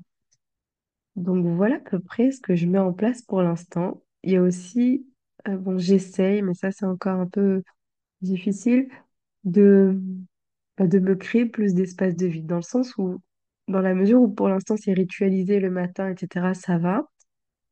[1.16, 4.04] Donc voilà à peu près ce que je mets en place pour l'instant.
[4.24, 5.08] Il y a aussi,
[5.48, 7.64] euh, bon, j'essaye, mais ça c'est encore un peu
[8.22, 8.90] difficile,
[9.46, 10.00] de,
[10.80, 13.20] de me créer plus d'espace de vide, dans le sens où,
[13.68, 17.08] dans la mesure où pour l'instant c'est ritualisé le matin, etc., ça va.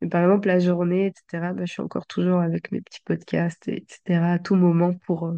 [0.02, 3.68] Mais par exemple, la journée, etc., bah, je suis encore toujours avec mes petits podcasts,
[3.68, 5.38] etc., à tout moment pour, euh,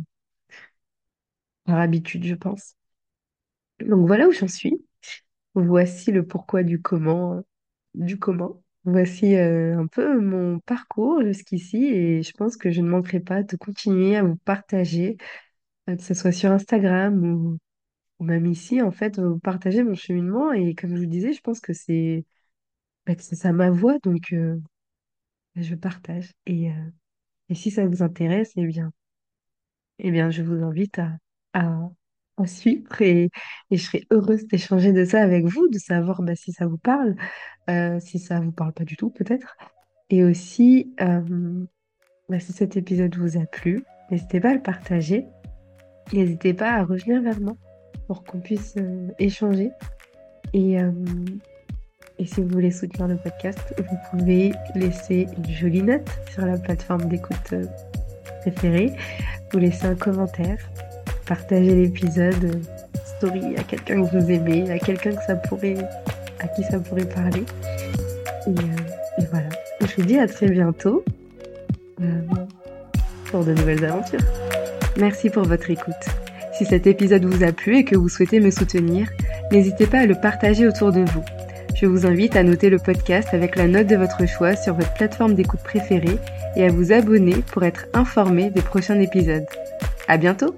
[1.66, 2.76] par habitude, je pense.
[3.80, 4.84] Donc voilà où j'en suis.
[5.56, 7.44] Voici le pourquoi du comment,
[7.96, 8.64] du comment.
[8.86, 13.44] Voici euh, un peu mon parcours jusqu'ici et je pense que je ne manquerai pas
[13.44, 15.18] de continuer à vous partager,
[15.96, 17.58] que ce soit sur Instagram ou,
[18.24, 21.60] même ici, en fait, vous partager mon cheminement et comme je vous disais, je pense
[21.60, 22.26] que c'est
[23.06, 24.34] bah, ça ma voix, donc
[25.56, 26.34] je partage.
[26.46, 26.70] Et,
[27.50, 28.92] et si ça vous intéresse, eh bien,
[30.00, 31.18] eh bien, je vous invite à,
[31.54, 31.90] à,
[32.38, 33.30] à suivre et,
[33.72, 36.78] et je serai heureuse d'échanger de ça avec vous, de savoir bah, si ça vous
[36.78, 37.16] parle,
[37.70, 39.56] euh, si ça vous parle pas du tout peut-être.
[40.10, 41.66] Et aussi, euh,
[42.30, 45.26] bah, si cet épisode vous a plu, n'hésitez pas à le partager.
[46.14, 47.56] N'hésitez pas à revenir vers moi
[48.08, 49.72] pour qu'on puisse euh, échanger.
[50.54, 50.78] Et,
[52.18, 56.58] et si vous voulez soutenir le podcast, vous pouvez laisser une jolie note sur la
[56.58, 57.54] plateforme d'écoute
[58.40, 58.94] préférée
[59.52, 60.58] vous laisser un commentaire,
[61.26, 62.62] partager l'épisode
[63.18, 65.12] story à quelqu'un que vous aimez, à quelqu'un
[66.40, 67.44] à qui ça pourrait parler.
[68.46, 69.50] Et, euh, voilà.
[69.82, 71.04] Je vous dis à très bientôt
[72.02, 72.22] euh,
[73.32, 74.47] pour de nouvelles aventures.
[74.98, 75.94] Merci pour votre écoute.
[76.58, 79.08] Si cet épisode vous a plu et que vous souhaitez me soutenir,
[79.52, 81.24] n'hésitez pas à le partager autour de vous.
[81.76, 84.94] Je vous invite à noter le podcast avec la note de votre choix sur votre
[84.96, 86.18] plateforme d'écoute préférée
[86.56, 89.46] et à vous abonner pour être informé des prochains épisodes.
[90.08, 90.56] À bientôt!